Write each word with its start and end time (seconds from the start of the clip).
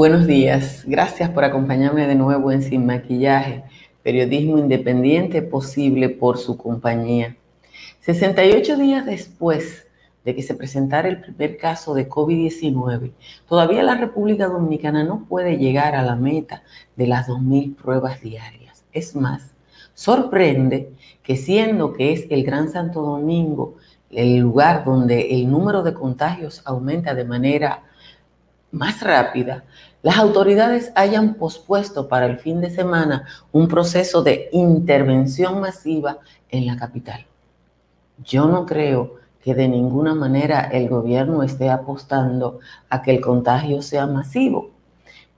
Buenos 0.00 0.26
días, 0.26 0.84
gracias 0.86 1.28
por 1.28 1.44
acompañarme 1.44 2.06
de 2.06 2.14
nuevo 2.14 2.50
en 2.50 2.62
Sin 2.62 2.86
Maquillaje, 2.86 3.64
periodismo 4.02 4.56
independiente 4.56 5.42
posible 5.42 6.08
por 6.08 6.38
su 6.38 6.56
compañía. 6.56 7.36
68 8.00 8.78
días 8.78 9.04
después 9.04 9.86
de 10.24 10.34
que 10.34 10.42
se 10.42 10.54
presentara 10.54 11.06
el 11.06 11.20
primer 11.20 11.58
caso 11.58 11.92
de 11.92 12.08
COVID-19, 12.08 13.12
todavía 13.46 13.82
la 13.82 13.94
República 13.94 14.46
Dominicana 14.46 15.04
no 15.04 15.26
puede 15.28 15.58
llegar 15.58 15.94
a 15.94 16.02
la 16.02 16.16
meta 16.16 16.62
de 16.96 17.06
las 17.06 17.28
2.000 17.28 17.76
pruebas 17.76 18.22
diarias. 18.22 18.82
Es 18.94 19.14
más, 19.14 19.52
sorprende 19.92 20.94
que 21.22 21.36
siendo 21.36 21.92
que 21.92 22.14
es 22.14 22.26
el 22.30 22.42
Gran 22.42 22.70
Santo 22.70 23.02
Domingo 23.02 23.74
el 24.08 24.38
lugar 24.38 24.82
donde 24.86 25.34
el 25.34 25.50
número 25.50 25.82
de 25.82 25.92
contagios 25.92 26.62
aumenta 26.64 27.14
de 27.14 27.26
manera 27.26 27.82
más 28.72 29.02
rápida, 29.02 29.64
las 30.02 30.16
autoridades 30.16 30.92
hayan 30.94 31.34
pospuesto 31.34 32.08
para 32.08 32.26
el 32.26 32.38
fin 32.38 32.60
de 32.60 32.70
semana 32.70 33.26
un 33.52 33.68
proceso 33.68 34.22
de 34.22 34.48
intervención 34.52 35.60
masiva 35.60 36.18
en 36.48 36.66
la 36.66 36.76
capital. 36.76 37.26
Yo 38.24 38.46
no 38.46 38.64
creo 38.64 39.16
que 39.42 39.54
de 39.54 39.68
ninguna 39.68 40.14
manera 40.14 40.62
el 40.72 40.88
gobierno 40.88 41.42
esté 41.42 41.68
apostando 41.68 42.60
a 42.88 43.02
que 43.02 43.10
el 43.10 43.20
contagio 43.20 43.82
sea 43.82 44.06
masivo, 44.06 44.70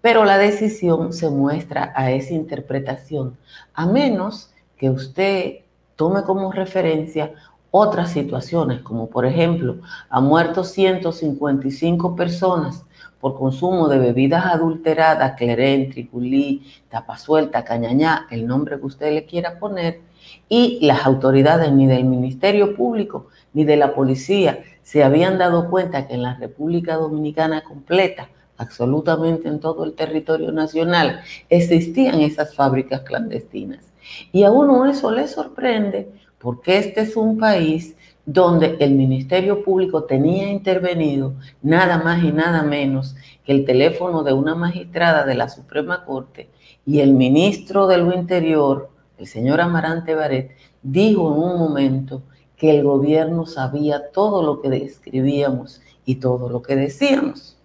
pero 0.01 0.25
la 0.25 0.39
decisión 0.39 1.13
se 1.13 1.29
muestra 1.29 1.93
a 1.97 2.13
esa 2.13 2.35
interpretación, 2.35 3.37
a 3.75 3.87
menos 3.87 4.51
que 4.77 4.91
usted 4.91 5.61
tome 5.97 6.23
como 6.23 6.53
referencia 6.53 7.33
otras 7.71 8.11
situaciones, 8.11 8.83
como 8.83 9.09
por 9.09 9.25
ejemplo, 9.25 9.77
ha 10.09 10.21
muerto 10.21 10.63
155 10.63 12.15
personas 12.15 12.85
por 13.23 13.39
consumo 13.39 13.87
de 13.87 14.01
bebidas 14.01 14.47
adulteradas, 14.47 15.35
clerén, 15.37 15.91
triculí, 15.91 16.67
tapasuelta, 16.89 17.65
cañañá, 17.65 18.27
el 18.33 18.49
nombre 18.49 18.81
que 18.81 18.87
usted 18.87 19.13
le 19.15 19.27
quiera 19.27 19.61
poner, 19.61 20.01
y 20.49 20.85
las 20.85 21.07
autoridades 21.07 21.71
ni 21.71 21.87
del 21.87 22.05
Ministerio 22.05 22.75
Público 22.75 23.29
ni 23.53 23.63
de 23.63 23.77
la 23.77 23.95
policía 23.95 24.65
se 24.83 25.05
habían 25.05 25.39
dado 25.39 25.71
cuenta 25.71 26.09
que 26.09 26.15
en 26.15 26.23
la 26.23 26.35
República 26.35 26.97
Dominicana 26.97 27.63
completa, 27.63 28.29
absolutamente 28.57 29.47
en 29.47 29.61
todo 29.61 29.85
el 29.85 29.93
territorio 29.93 30.51
nacional, 30.51 31.21
existían 31.49 32.21
esas 32.23 32.57
fábricas 32.57 33.03
clandestinas. 33.03 33.85
Y 34.33 34.43
a 34.43 34.51
uno 34.51 34.85
eso 34.87 35.13
le 35.13 35.29
sorprende 35.29 36.11
porque 36.41 36.77
este 36.77 37.03
es 37.03 37.15
un 37.15 37.39
país 37.39 37.97
donde 38.25 38.77
el 38.79 38.93
Ministerio 38.95 39.65
Público 39.65 40.05
tenía 40.05 40.51
intervenido 40.51 41.35
nada 41.61 41.99
más 41.99 42.23
y 42.23 42.31
nada 42.31 42.63
menos 42.63 43.17
que 43.45 43.53
el 43.53 43.65
teléfono 43.65 44.23
de 44.23 44.33
una 44.33 44.55
magistrada 44.55 45.25
de 45.25 45.35
la 45.35 45.49
Suprema 45.49 46.05
Corte 46.05 46.49
y 46.87 47.01
el 47.01 47.15
ministro 47.15 47.87
de 47.87 47.99
lo 47.99 48.15
Interior, 48.15 48.91
el 49.19 49.27
señor 49.27 49.61
Amarante 49.61 50.15
Baret, 50.15 50.53
dijo 50.83 51.33
en 51.33 51.43
un 51.43 51.59
momento 51.59 52.23
que 52.57 52.71
el 52.71 52.85
gobierno 52.85 53.45
sabía 53.47 54.11
todo 54.13 54.43
lo 54.43 54.61
que 54.61 54.71
describíamos 54.71 55.83
y 56.05 56.17
todo 56.17 56.49
lo 56.49 56.63
que 56.63 56.77
decíamos. 56.77 57.57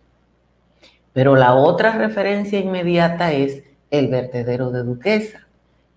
Pero 1.13 1.35
la 1.35 1.55
otra 1.55 1.97
referencia 1.97 2.59
inmediata 2.59 3.31
es 3.31 3.63
el 3.91 4.07
vertedero 4.07 4.71
de 4.71 4.83
Duquesa, 4.83 5.47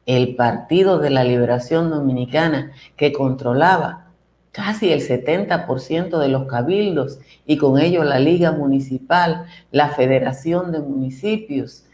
el 0.07 0.35
Partido 0.37 0.99
de 0.99 1.11
la 1.11 1.25
Liberación 1.25 1.91
Dominicana 1.91 2.73
que 2.97 3.13
controlaba 3.13 4.10
casi 4.53 4.93
el 4.93 5.01
70% 5.01 6.19
de 6.19 6.29
los 6.29 6.47
cabildos 6.47 7.19
y 7.47 7.57
con 7.57 7.79
ello 7.79 8.05
la 8.05 8.19
Liga 8.19 8.53
Municipal, 8.53 9.47
la 9.71 9.91
Federación 9.91 10.73
de 10.73 10.81
Municipios 10.81 11.85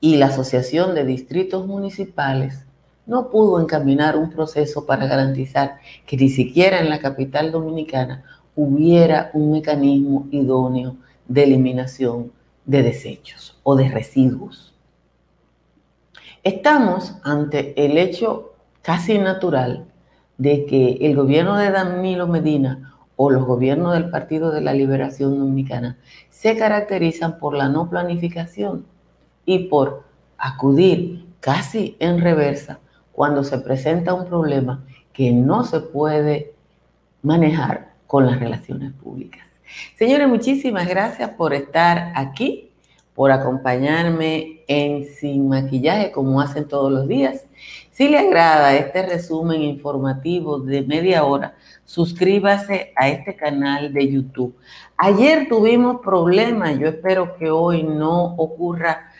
y 0.00 0.16
la 0.16 0.26
Asociación 0.26 0.94
de 0.94 1.04
Distritos 1.04 1.66
Municipales, 1.66 2.64
no 3.06 3.30
pudo 3.30 3.60
encaminar 3.60 4.16
un 4.16 4.30
proceso 4.30 4.84
para 4.84 5.06
garantizar 5.06 5.78
que 6.06 6.16
ni 6.16 6.28
siquiera 6.28 6.80
en 6.80 6.90
la 6.90 6.98
capital 6.98 7.50
dominicana 7.50 8.22
hubiera 8.54 9.30
un 9.32 9.52
mecanismo 9.52 10.26
idóneo 10.30 10.96
de 11.26 11.44
eliminación 11.44 12.32
de 12.66 12.82
desechos 12.82 13.58
o 13.62 13.76
de 13.76 13.88
residuos. 13.88 14.74
Estamos 16.42 17.14
ante 17.22 17.72
el 17.82 17.96
hecho 17.96 18.52
casi 18.82 19.18
natural 19.18 19.87
de 20.38 20.66
que 20.66 20.98
el 21.02 21.14
gobierno 21.16 21.56
de 21.56 21.70
Danilo 21.70 22.26
Medina 22.26 22.94
o 23.16 23.30
los 23.30 23.44
gobiernos 23.44 23.92
del 23.94 24.10
Partido 24.10 24.52
de 24.52 24.60
la 24.60 24.72
Liberación 24.72 25.38
Dominicana 25.38 25.98
se 26.30 26.56
caracterizan 26.56 27.38
por 27.38 27.54
la 27.54 27.68
no 27.68 27.90
planificación 27.90 28.86
y 29.44 29.64
por 29.64 30.04
acudir 30.38 31.26
casi 31.40 31.96
en 31.98 32.20
reversa 32.20 32.78
cuando 33.12 33.42
se 33.42 33.58
presenta 33.58 34.14
un 34.14 34.26
problema 34.26 34.84
que 35.12 35.32
no 35.32 35.64
se 35.64 35.80
puede 35.80 36.54
manejar 37.22 37.94
con 38.06 38.24
las 38.26 38.38
relaciones 38.38 38.92
públicas. 38.92 39.44
Señores, 39.98 40.28
muchísimas 40.28 40.86
gracias 40.88 41.30
por 41.30 41.52
estar 41.52 42.12
aquí, 42.14 42.70
por 43.14 43.32
acompañarme 43.32 44.60
en 44.68 45.04
Sin 45.04 45.48
Maquillaje 45.48 46.12
como 46.12 46.40
hacen 46.40 46.68
todos 46.68 46.92
los 46.92 47.08
días. 47.08 47.47
Si 47.98 48.06
le 48.06 48.16
agrada 48.16 48.76
este 48.76 49.04
resumen 49.04 49.60
informativo 49.60 50.60
de 50.60 50.82
media 50.82 51.24
hora, 51.24 51.56
suscríbase 51.84 52.92
a 52.94 53.08
este 53.08 53.34
canal 53.34 53.92
de 53.92 54.08
YouTube. 54.08 54.54
Ayer 54.96 55.48
tuvimos 55.48 56.00
problemas, 56.00 56.78
yo 56.78 56.86
espero 56.86 57.36
que 57.36 57.50
hoy 57.50 57.82
no 57.82 58.36
ocurra 58.36 59.10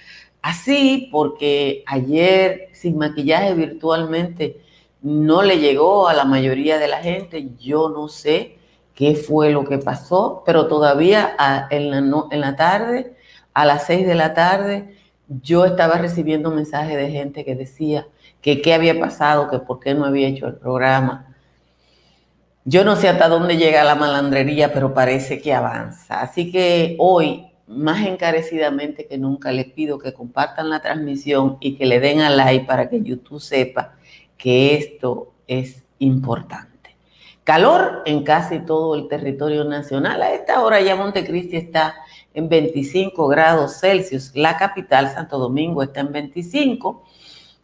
así, 0.43 1.09
porque 1.11 1.83
ayer 1.89 2.69
sin 2.71 2.99
maquillaje 2.99 3.53
virtualmente 3.55 4.61
no 5.03 5.43
le 5.43 5.59
llegó 5.59 6.07
a 6.07 6.15
la 6.15 6.25
mayoría 6.25 6.79
de 6.79 6.87
la 6.87 6.99
gente. 6.99 7.49
Yo 7.59 7.89
no 7.89 8.07
sé 8.07 8.59
qué 8.95 9.17
fue 9.17 9.51
lo 9.51 9.65
que 9.65 9.79
pasó, 9.79 10.45
pero 10.47 10.69
todavía 10.69 11.35
en 11.71 11.91
la, 11.91 12.27
en 12.31 12.41
la 12.41 12.55
tarde, 12.55 13.17
a 13.55 13.65
las 13.65 13.87
seis 13.87 14.07
de 14.07 14.15
la 14.15 14.35
tarde, 14.35 14.95
yo 15.27 15.65
estaba 15.65 15.99
recibiendo 15.99 16.53
mensajes 16.53 16.97
de 16.97 17.11
gente 17.11 17.45
que 17.45 17.57
decía, 17.57 18.07
que 18.41 18.63
qué 18.63 18.75
había 18.75 18.99
pasado, 18.99 19.51
que 19.51 19.59
por 19.59 19.81
qué 19.81 19.95
no 19.95 20.05
había 20.05 20.29
hecho 20.29 20.47
el 20.47 20.55
programa. 20.55 21.35
Yo 22.65 22.85
no 22.85 22.97
sé 22.97 23.09
hasta 23.09 23.29
dónde 23.29 23.57
llega 23.57 23.85
la 23.85 23.95
malandrería, 23.95 24.73
pero 24.73 24.93
parece 24.93 25.41
que 25.41 25.55
avanza. 25.55 26.21
Así 26.21 26.53
que 26.53 26.97
hoy, 26.99 27.47
más 27.67 28.07
encarecidamente 28.07 29.07
que 29.07 29.19
nunca, 29.19 29.53
les 29.53 29.67
pido 29.73 29.99
que 29.99 30.13
compartan 30.13 30.69
la 30.69 30.81
transmisión 30.81 31.57
y 31.61 31.77
que 31.77 31.87
le 31.87 32.01
den 32.01 32.21
a 32.21 32.31
like 32.31 32.67
para 32.67 32.89
que 32.89 33.03
YouTube 33.03 33.41
sepa 33.41 33.95
que 34.37 34.77
esto 34.77 35.33
es 35.47 35.85
importante. 35.99 36.69
Calor 37.43 38.03
en 38.05 38.23
casi 38.25 38.59
todo 38.61 38.95
el 38.95 39.09
territorio 39.09 39.65
nacional. 39.65 40.23
A 40.23 40.35
esta 40.35 40.63
hora 40.63 40.83
ya 40.83 40.95
Montecristi 40.95 41.57
está 41.57 41.95
en 42.35 42.51
25 42.51 43.27
grados 43.27 43.81
Celsius. 43.81 44.33
La 44.35 44.59
capital, 44.59 45.09
Santo 45.09 45.39
Domingo, 45.39 45.83
está 45.83 46.01
en 46.01 46.13
25 46.13 47.05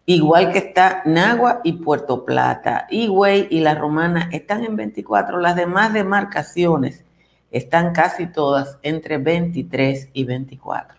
igual 0.07 0.53
que 0.53 0.59
está 0.59 1.03
Nagua 1.05 1.61
y 1.65 1.75
Puerto 1.75 2.25
Plata, 2.25 2.87
Higüey 2.91 3.49
y 3.51 3.61
La 3.61 3.75
Romana 3.75 4.29
están 4.33 4.65
en 4.65 4.77
24, 4.77 5.39
las 5.39 5.57
demás 5.57 5.93
demarcaciones 5.93 7.05
están 7.51 7.93
casi 7.93 8.27
todas 8.27 8.79
entre 8.83 9.19
23 9.19 10.09
y 10.13 10.25
24. 10.25 10.99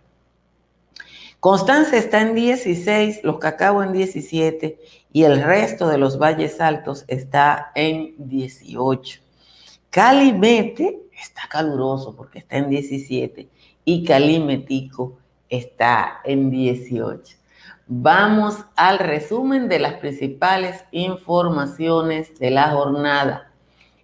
Constanza 1.40 1.98
está 1.98 2.22
en 2.22 2.34
16, 2.34 3.20
Los 3.24 3.38
Cacao 3.38 3.84
en 3.84 3.94
17 3.94 4.80
y 5.12 5.24
el 5.24 5.44
resto 5.44 5.88
de 5.88 5.98
los 5.98 6.18
valles 6.18 6.60
altos 6.60 7.06
está 7.08 7.72
en 7.76 8.16
18. 8.18 9.20
Calimete 9.92 11.02
está 11.22 11.44
caluroso 11.48 12.16
porque 12.16 12.40
está 12.40 12.58
en 12.58 12.70
17 12.70 13.48
y 13.86 14.04
Calimetico 14.04 15.18
está 15.48 16.22
en 16.24 16.50
18. 16.50 17.38
Vamos 17.88 18.66
al 18.76 18.98
resumen 18.98 19.70
de 19.70 19.78
las 19.78 19.94
principales 19.94 20.84
informaciones 20.90 22.40
de 22.40 22.50
la 22.50 22.72
jornada. 22.72 23.52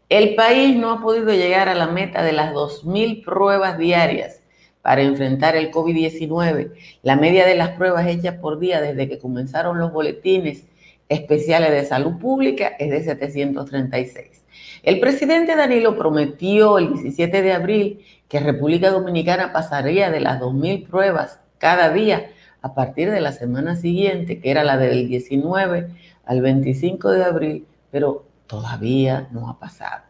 El 0.07 0.35
país 0.35 0.75
no 0.75 0.91
ha 0.91 1.01
podido 1.01 1.33
llegar 1.33 1.67
a 1.67 1.73
la 1.73 1.87
meta 1.87 2.21
de 2.21 2.31
las 2.31 2.53
2.000 2.53 3.25
pruebas 3.25 3.79
diarias 3.79 4.43
para 4.83 5.01
enfrentar 5.01 5.55
el 5.55 5.71
COVID-19. 5.71 6.73
La 7.01 7.15
media 7.15 7.43
de 7.47 7.55
las 7.55 7.69
pruebas 7.69 8.05
hechas 8.05 8.35
por 8.35 8.59
día 8.59 8.81
desde 8.81 9.09
que 9.09 9.17
comenzaron 9.17 9.79
los 9.79 9.91
boletines 9.91 10.67
especiales 11.09 11.71
de 11.71 11.83
salud 11.83 12.19
pública 12.19 12.73
es 12.77 12.91
de 12.91 13.01
736. 13.03 14.43
El 14.83 14.99
presidente 14.99 15.55
Danilo 15.55 15.97
prometió 15.97 16.77
el 16.77 16.93
17 16.93 17.41
de 17.41 17.53
abril 17.53 18.05
que 18.29 18.39
República 18.39 18.91
Dominicana 18.91 19.51
pasaría 19.51 20.11
de 20.11 20.19
las 20.19 20.39
2.000 20.39 20.87
pruebas 20.87 21.39
cada 21.57 21.89
día 21.89 22.29
a 22.61 22.73
partir 22.73 23.11
de 23.11 23.21
la 23.21 23.31
semana 23.31 23.75
siguiente, 23.75 24.39
que 24.39 24.51
era 24.51 24.63
la 24.63 24.77
del 24.77 25.07
19 25.07 25.89
al 26.25 26.41
25 26.41 27.11
de 27.11 27.23
abril, 27.23 27.67
pero 27.91 28.25
todavía 28.47 29.27
no 29.31 29.49
ha 29.49 29.59
pasado. 29.59 30.03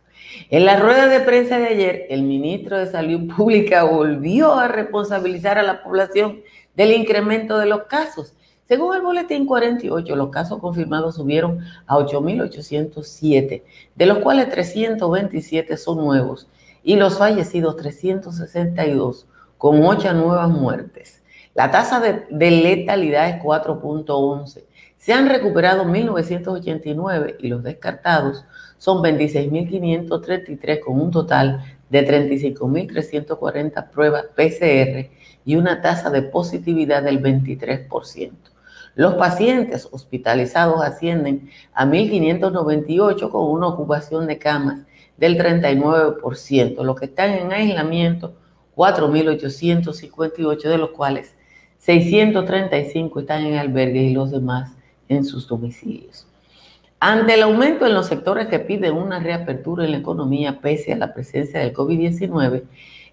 En 0.49 0.65
la 0.65 0.79
rueda 0.79 1.07
de 1.07 1.19
prensa 1.19 1.57
de 1.57 1.67
ayer, 1.67 2.05
el 2.09 2.23
ministro 2.23 2.77
de 2.77 2.87
Salud 2.87 3.33
Pública 3.35 3.83
volvió 3.83 4.53
a 4.53 4.67
responsabilizar 4.67 5.57
a 5.57 5.63
la 5.63 5.83
población 5.83 6.41
del 6.75 6.93
incremento 6.93 7.57
de 7.57 7.65
los 7.65 7.83
casos. 7.83 8.33
Según 8.67 8.95
el 8.95 9.01
boletín 9.01 9.45
48, 9.45 10.15
los 10.15 10.29
casos 10.29 10.59
confirmados 10.59 11.15
subieron 11.15 11.59
a 11.87 11.97
8.807, 11.97 13.63
de 13.95 14.05
los 14.05 14.19
cuales 14.19 14.49
327 14.49 15.75
son 15.75 15.97
nuevos 15.97 16.47
y 16.83 16.95
los 16.95 17.17
fallecidos 17.17 17.75
362, 17.75 19.27
con 19.57 19.83
8 19.83 20.13
nuevas 20.13 20.49
muertes. 20.49 21.20
La 21.53 21.69
tasa 21.69 21.99
de, 21.99 22.51
letalidad 22.51 23.29
es 23.29 23.43
4.11. 23.43 24.63
Se 24.97 25.13
han 25.13 25.27
recuperado 25.27 25.83
1.989 25.83 27.35
y 27.39 27.47
los 27.49 27.61
descartados 27.63 28.45
son 28.77 29.03
26.533 29.03 30.79
con 30.79 31.01
un 31.01 31.11
total 31.11 31.63
de 31.89 32.07
35.340 32.07 33.89
pruebas 33.89 34.25
PCR 34.35 35.09
y 35.43 35.55
una 35.55 35.81
tasa 35.81 36.09
de 36.09 36.21
positividad 36.21 37.03
del 37.03 37.21
23%. 37.21 38.31
Los 38.95 39.15
pacientes 39.15 39.89
hospitalizados 39.91 40.81
ascienden 40.81 41.49
a 41.73 41.85
1.598 41.85 43.29
con 43.29 43.49
una 43.49 43.67
ocupación 43.67 44.27
de 44.27 44.37
camas 44.37 44.85
del 45.17 45.37
39%. 45.37 46.83
Los 46.83 46.99
que 46.99 47.05
están 47.05 47.31
en 47.31 47.51
aislamiento, 47.51 48.35
4.858, 48.75 50.61
de 50.61 50.77
los 50.77 50.91
cuales 50.91 51.35
635 51.81 53.19
están 53.19 53.43
en 53.43 53.57
albergues 53.57 54.03
y 54.03 54.13
los 54.13 54.29
demás 54.29 54.71
en 55.09 55.25
sus 55.25 55.47
domicilios. 55.47 56.27
Ante 56.99 57.33
el 57.33 57.41
aumento 57.41 57.87
en 57.87 57.95
los 57.95 58.05
sectores 58.05 58.45
que 58.47 58.59
piden 58.59 58.93
una 58.93 59.19
reapertura 59.19 59.83
en 59.83 59.91
la 59.91 59.97
economía 59.97 60.59
pese 60.61 60.93
a 60.93 60.97
la 60.97 61.11
presencia 61.15 61.59
del 61.59 61.73
COVID-19, 61.73 62.61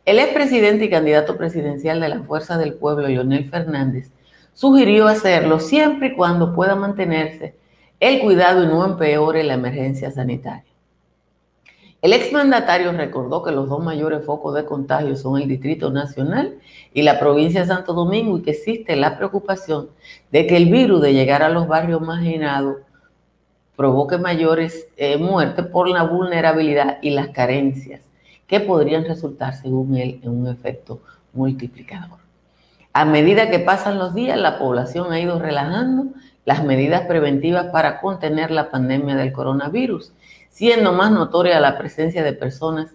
el 0.05 0.19
expresidente 0.19 0.85
y 0.85 0.91
candidato 0.91 1.39
presidencial 1.39 1.99
de 1.99 2.11
la 2.11 2.21
Fuerza 2.21 2.59
del 2.59 2.75
Pueblo, 2.75 3.09
Leonel 3.09 3.49
Fernández, 3.49 4.11
sugirió 4.53 5.09
hacerlo 5.09 5.61
siempre 5.61 6.09
y 6.09 6.15
cuando 6.15 6.55
pueda 6.55 6.75
mantenerse 6.75 7.55
el 8.01 8.21
cuidado 8.21 8.65
y 8.65 8.67
no 8.67 8.85
empeore 8.85 9.45
la 9.45 9.55
emergencia 9.55 10.11
sanitaria. 10.11 10.68
El 12.01 12.13
exmandatario 12.13 12.93
recordó 12.93 13.43
que 13.43 13.51
los 13.51 13.69
dos 13.69 13.83
mayores 13.83 14.25
focos 14.25 14.55
de 14.55 14.65
contagio 14.65 15.17
son 15.17 15.41
el 15.41 15.49
Distrito 15.49 15.91
Nacional 15.91 16.59
y 16.95 17.03
la 17.03 17.19
provincia 17.19 17.63
de 17.63 17.67
Santo 17.67 17.93
Domingo 17.93 18.39
y 18.39 18.43
que 18.43 18.53
existe 18.53 18.95
la 18.95 19.17
preocupación 19.17 19.89
de 20.31 20.47
que 20.47 20.57
el 20.57 20.67
virus 20.67 21.03
de 21.03 21.13
llegar 21.13 21.43
a 21.43 21.49
los 21.49 21.67
barrios 21.67 22.01
marginados 22.01 22.77
provoque 23.75 24.17
mayores 24.17 24.87
eh, 24.97 25.17
muertes 25.17 25.67
por 25.67 25.89
la 25.89 26.05
vulnerabilidad 26.05 26.99
y 27.03 27.11
las 27.11 27.31
carencias 27.31 28.03
que 28.47 28.61
podrían 28.61 29.05
resultar, 29.05 29.55
según 29.55 29.97
él, 29.97 30.21
en 30.23 30.31
un 30.31 30.47
efecto 30.47 31.01
multiplicador. 31.33 32.19
A 32.93 33.05
medida 33.05 33.51
que 33.51 33.59
pasan 33.59 33.99
los 33.99 34.15
días, 34.15 34.39
la 34.39 34.59
población 34.59 35.13
ha 35.13 35.21
ido 35.21 35.39
relajando 35.41 36.07
las 36.45 36.65
medidas 36.65 37.03
preventivas 37.03 37.67
para 37.67 38.01
contener 38.01 38.53
la 38.53 38.71
pandemia 38.71 39.17
del 39.17 39.33
coronavirus 39.33 40.13
siendo 40.59 40.93
más 40.93 41.13
notoria 41.13 41.61
la 41.61 41.79
presencia 41.79 42.25
de 42.25 42.33
personas 42.33 42.93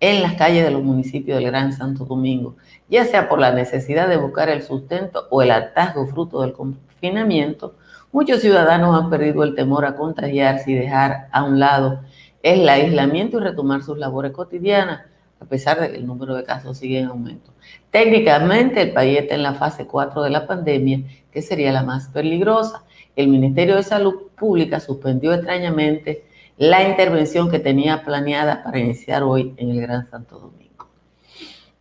en 0.00 0.20
las 0.20 0.34
calles 0.34 0.64
de 0.64 0.72
los 0.72 0.82
municipios 0.82 1.38
del 1.38 1.46
Gran 1.46 1.72
Santo 1.72 2.04
Domingo, 2.04 2.56
ya 2.88 3.04
sea 3.04 3.28
por 3.28 3.38
la 3.38 3.52
necesidad 3.52 4.08
de 4.08 4.16
buscar 4.16 4.48
el 4.48 4.62
sustento 4.62 5.28
o 5.30 5.40
el 5.40 5.52
hartazgo 5.52 6.08
fruto 6.08 6.40
del 6.40 6.54
confinamiento, 6.54 7.76
muchos 8.10 8.40
ciudadanos 8.40 9.00
han 9.00 9.10
perdido 9.10 9.44
el 9.44 9.54
temor 9.54 9.84
a 9.84 9.94
contagiarse 9.94 10.72
y 10.72 10.74
dejar 10.74 11.28
a 11.30 11.44
un 11.44 11.60
lado 11.60 12.00
el 12.42 12.68
aislamiento 12.68 13.38
y 13.38 13.44
retomar 13.44 13.84
sus 13.84 13.96
labores 13.96 14.32
cotidianas, 14.32 15.02
a 15.38 15.44
pesar 15.44 15.78
de 15.78 15.92
que 15.92 15.98
el 15.98 16.06
número 16.08 16.34
de 16.34 16.42
casos 16.42 16.78
sigue 16.78 16.98
en 16.98 17.06
aumento. 17.06 17.52
Técnicamente, 17.92 18.82
el 18.82 18.92
país 18.92 19.20
está 19.20 19.36
en 19.36 19.44
la 19.44 19.54
fase 19.54 19.86
4 19.86 20.20
de 20.20 20.30
la 20.30 20.48
pandemia, 20.48 21.04
que 21.30 21.42
sería 21.42 21.70
la 21.70 21.84
más 21.84 22.08
peligrosa. 22.08 22.82
El 23.14 23.28
Ministerio 23.28 23.76
de 23.76 23.84
Salud 23.84 24.14
Pública 24.36 24.80
suspendió 24.80 25.32
extrañamente 25.32 26.24
la 26.56 26.88
intervención 26.88 27.50
que 27.50 27.58
tenía 27.58 28.04
planeada 28.04 28.62
para 28.62 28.78
iniciar 28.78 29.22
hoy 29.22 29.54
en 29.56 29.70
el 29.70 29.80
Gran 29.80 30.08
Santo 30.08 30.38
Domingo. 30.38 30.88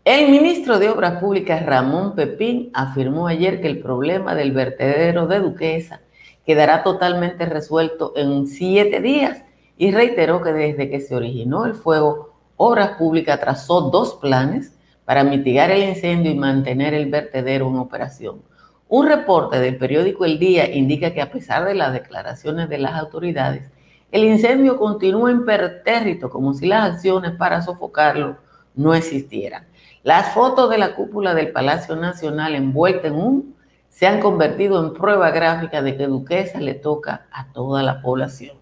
El 0.03 0.31
ministro 0.31 0.79
de 0.79 0.89
Obras 0.89 1.19
Públicas, 1.19 1.65
Ramón 1.65 2.15
Pepín, 2.15 2.71
afirmó 2.73 3.27
ayer 3.27 3.61
que 3.61 3.67
el 3.67 3.79
problema 3.79 4.35
del 4.35 4.51
vertedero 4.51 5.27
de 5.27 5.39
Duquesa 5.39 6.01
quedará 6.45 6.83
totalmente 6.83 7.45
resuelto 7.45 8.13
en 8.15 8.47
siete 8.47 8.99
días 8.99 9.43
y 9.77 9.91
reiteró 9.91 10.41
que 10.41 10.53
desde 10.53 10.89
que 10.89 10.99
se 10.99 11.15
originó 11.15 11.65
el 11.65 11.75
fuego, 11.75 12.33
Obras 12.57 12.97
Públicas 12.97 13.39
trazó 13.39 13.81
dos 13.81 14.15
planes 14.15 14.73
para 15.05 15.23
mitigar 15.23 15.71
el 15.71 15.83
incendio 15.83 16.31
y 16.31 16.35
mantener 16.35 16.93
el 16.93 17.09
vertedero 17.09 17.67
en 17.69 17.77
operación. 17.77 18.41
Un 18.89 19.07
reporte 19.07 19.59
del 19.59 19.77
periódico 19.77 20.25
El 20.25 20.39
Día 20.39 20.69
indica 20.73 21.13
que 21.13 21.21
a 21.21 21.31
pesar 21.31 21.65
de 21.65 21.75
las 21.75 21.93
declaraciones 21.93 22.69
de 22.69 22.77
las 22.77 22.93
autoridades, 22.93 23.71
el 24.13 24.25
incendio 24.25 24.77
continúa 24.77 25.31
impertérrito 25.31 26.29
como 26.29 26.53
si 26.53 26.67
las 26.67 26.93
acciones 26.93 27.31
para 27.31 27.63
sofocarlo 27.63 28.37
no 28.75 28.93
existieran. 28.93 29.65
Las 30.03 30.35
fotos 30.35 30.69
de 30.69 30.77
la 30.77 30.93
cúpula 30.93 31.33
del 31.33 31.51
Palacio 31.51 31.95
Nacional 31.95 32.53
envuelta 32.53 33.07
en 33.07 33.15
un 33.15 33.55
se 33.89 34.05
han 34.05 34.19
convertido 34.19 34.85
en 34.85 34.93
prueba 34.93 35.31
gráfica 35.31 35.81
de 35.81 35.97
que 35.97 36.05
Duquesa 36.05 36.59
le 36.59 36.75
toca 36.75 37.25
a 37.31 37.51
toda 37.53 37.81
la 37.81 38.03
población. 38.03 38.55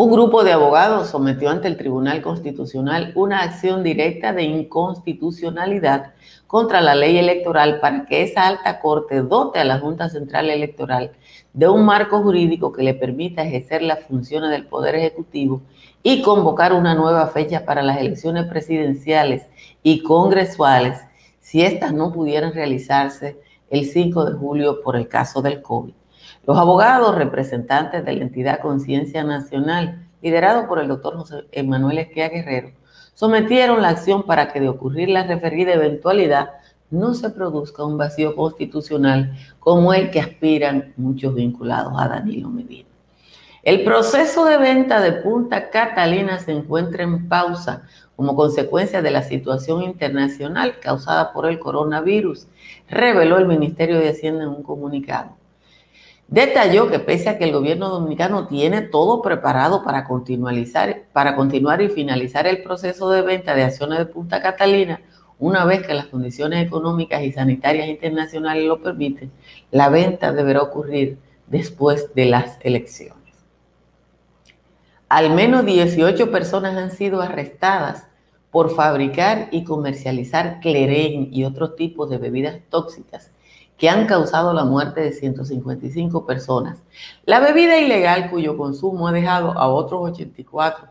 Un 0.00 0.12
grupo 0.12 0.44
de 0.44 0.52
abogados 0.52 1.08
sometió 1.08 1.50
ante 1.50 1.66
el 1.66 1.76
Tribunal 1.76 2.22
Constitucional 2.22 3.10
una 3.16 3.42
acción 3.42 3.82
directa 3.82 4.32
de 4.32 4.44
inconstitucionalidad 4.44 6.12
contra 6.46 6.80
la 6.80 6.94
ley 6.94 7.18
electoral 7.18 7.80
para 7.80 8.06
que 8.06 8.22
esa 8.22 8.46
alta 8.46 8.78
corte 8.78 9.22
dote 9.22 9.58
a 9.58 9.64
la 9.64 9.80
Junta 9.80 10.08
Central 10.08 10.50
Electoral 10.50 11.10
de 11.52 11.68
un 11.68 11.84
marco 11.84 12.22
jurídico 12.22 12.72
que 12.72 12.84
le 12.84 12.94
permita 12.94 13.42
ejercer 13.42 13.82
las 13.82 14.04
funciones 14.04 14.50
del 14.50 14.66
Poder 14.66 14.94
Ejecutivo 14.94 15.62
y 16.04 16.22
convocar 16.22 16.74
una 16.74 16.94
nueva 16.94 17.26
fecha 17.26 17.64
para 17.64 17.82
las 17.82 17.98
elecciones 17.98 18.46
presidenciales 18.46 19.48
y 19.82 20.04
congresuales 20.04 20.96
si 21.40 21.62
éstas 21.62 21.92
no 21.92 22.12
pudieran 22.12 22.54
realizarse 22.54 23.40
el 23.68 23.84
5 23.84 24.26
de 24.26 24.34
julio 24.34 24.80
por 24.80 24.94
el 24.94 25.08
caso 25.08 25.42
del 25.42 25.60
COVID. 25.60 25.97
Los 26.48 26.56
abogados 26.56 27.14
representantes 27.14 28.06
de 28.06 28.12
la 28.14 28.22
entidad 28.22 28.60
Conciencia 28.60 29.22
Nacional, 29.22 30.08
liderado 30.22 30.66
por 30.66 30.78
el 30.78 30.88
doctor 30.88 31.14
José 31.18 31.44
Emanuel 31.52 31.98
Esquia 31.98 32.30
Guerrero, 32.30 32.70
sometieron 33.12 33.82
la 33.82 33.90
acción 33.90 34.22
para 34.22 34.50
que 34.50 34.58
de 34.58 34.70
ocurrir 34.70 35.10
la 35.10 35.24
referida 35.24 35.74
eventualidad 35.74 36.52
no 36.90 37.12
se 37.12 37.28
produzca 37.28 37.84
un 37.84 37.98
vacío 37.98 38.34
constitucional 38.34 39.36
como 39.58 39.92
el 39.92 40.10
que 40.10 40.20
aspiran 40.20 40.94
muchos 40.96 41.34
vinculados 41.34 41.92
a 41.98 42.08
Danilo 42.08 42.48
Medina. 42.48 42.88
El 43.62 43.84
proceso 43.84 44.46
de 44.46 44.56
venta 44.56 45.02
de 45.02 45.12
Punta 45.12 45.68
Catalina 45.68 46.38
se 46.38 46.52
encuentra 46.52 47.02
en 47.02 47.28
pausa 47.28 47.82
como 48.16 48.34
consecuencia 48.34 49.02
de 49.02 49.10
la 49.10 49.22
situación 49.22 49.82
internacional 49.82 50.80
causada 50.80 51.34
por 51.34 51.44
el 51.44 51.58
coronavirus, 51.58 52.46
reveló 52.88 53.36
el 53.36 53.44
Ministerio 53.44 53.98
de 53.98 54.08
Hacienda 54.08 54.44
en 54.44 54.48
un 54.48 54.62
comunicado. 54.62 55.37
Detalló 56.28 56.90
que 56.90 56.98
pese 56.98 57.30
a 57.30 57.38
que 57.38 57.44
el 57.44 57.52
gobierno 57.52 57.88
dominicano 57.88 58.46
tiene 58.46 58.82
todo 58.82 59.22
preparado 59.22 59.82
para, 59.82 60.06
para 61.12 61.36
continuar 61.36 61.80
y 61.80 61.88
finalizar 61.88 62.46
el 62.46 62.62
proceso 62.62 63.08
de 63.10 63.22
venta 63.22 63.54
de 63.54 63.64
acciones 63.64 63.98
de 63.98 64.04
Punta 64.04 64.42
Catalina, 64.42 65.00
una 65.38 65.64
vez 65.64 65.86
que 65.86 65.94
las 65.94 66.08
condiciones 66.08 66.66
económicas 66.66 67.22
y 67.22 67.32
sanitarias 67.32 67.88
internacionales 67.88 68.66
lo 68.66 68.82
permiten, 68.82 69.32
la 69.70 69.88
venta 69.88 70.32
deberá 70.32 70.60
ocurrir 70.60 71.16
después 71.46 72.14
de 72.14 72.26
las 72.26 72.58
elecciones. 72.60 73.16
Al 75.08 75.30
menos 75.30 75.64
18 75.64 76.30
personas 76.30 76.76
han 76.76 76.90
sido 76.90 77.22
arrestadas 77.22 78.06
por 78.50 78.74
fabricar 78.74 79.48
y 79.50 79.64
comercializar 79.64 80.60
cleren 80.60 81.30
y 81.32 81.44
otros 81.44 81.74
tipos 81.74 82.10
de 82.10 82.18
bebidas 82.18 82.58
tóxicas 82.68 83.30
que 83.78 83.88
han 83.88 84.06
causado 84.06 84.52
la 84.52 84.64
muerte 84.64 85.00
de 85.00 85.12
155 85.12 86.26
personas. 86.26 86.82
La 87.24 87.38
bebida 87.38 87.78
ilegal 87.78 88.28
cuyo 88.28 88.58
consumo 88.58 89.06
ha 89.06 89.12
dejado 89.12 89.52
a 89.56 89.68
otros 89.68 90.10
84 90.10 90.88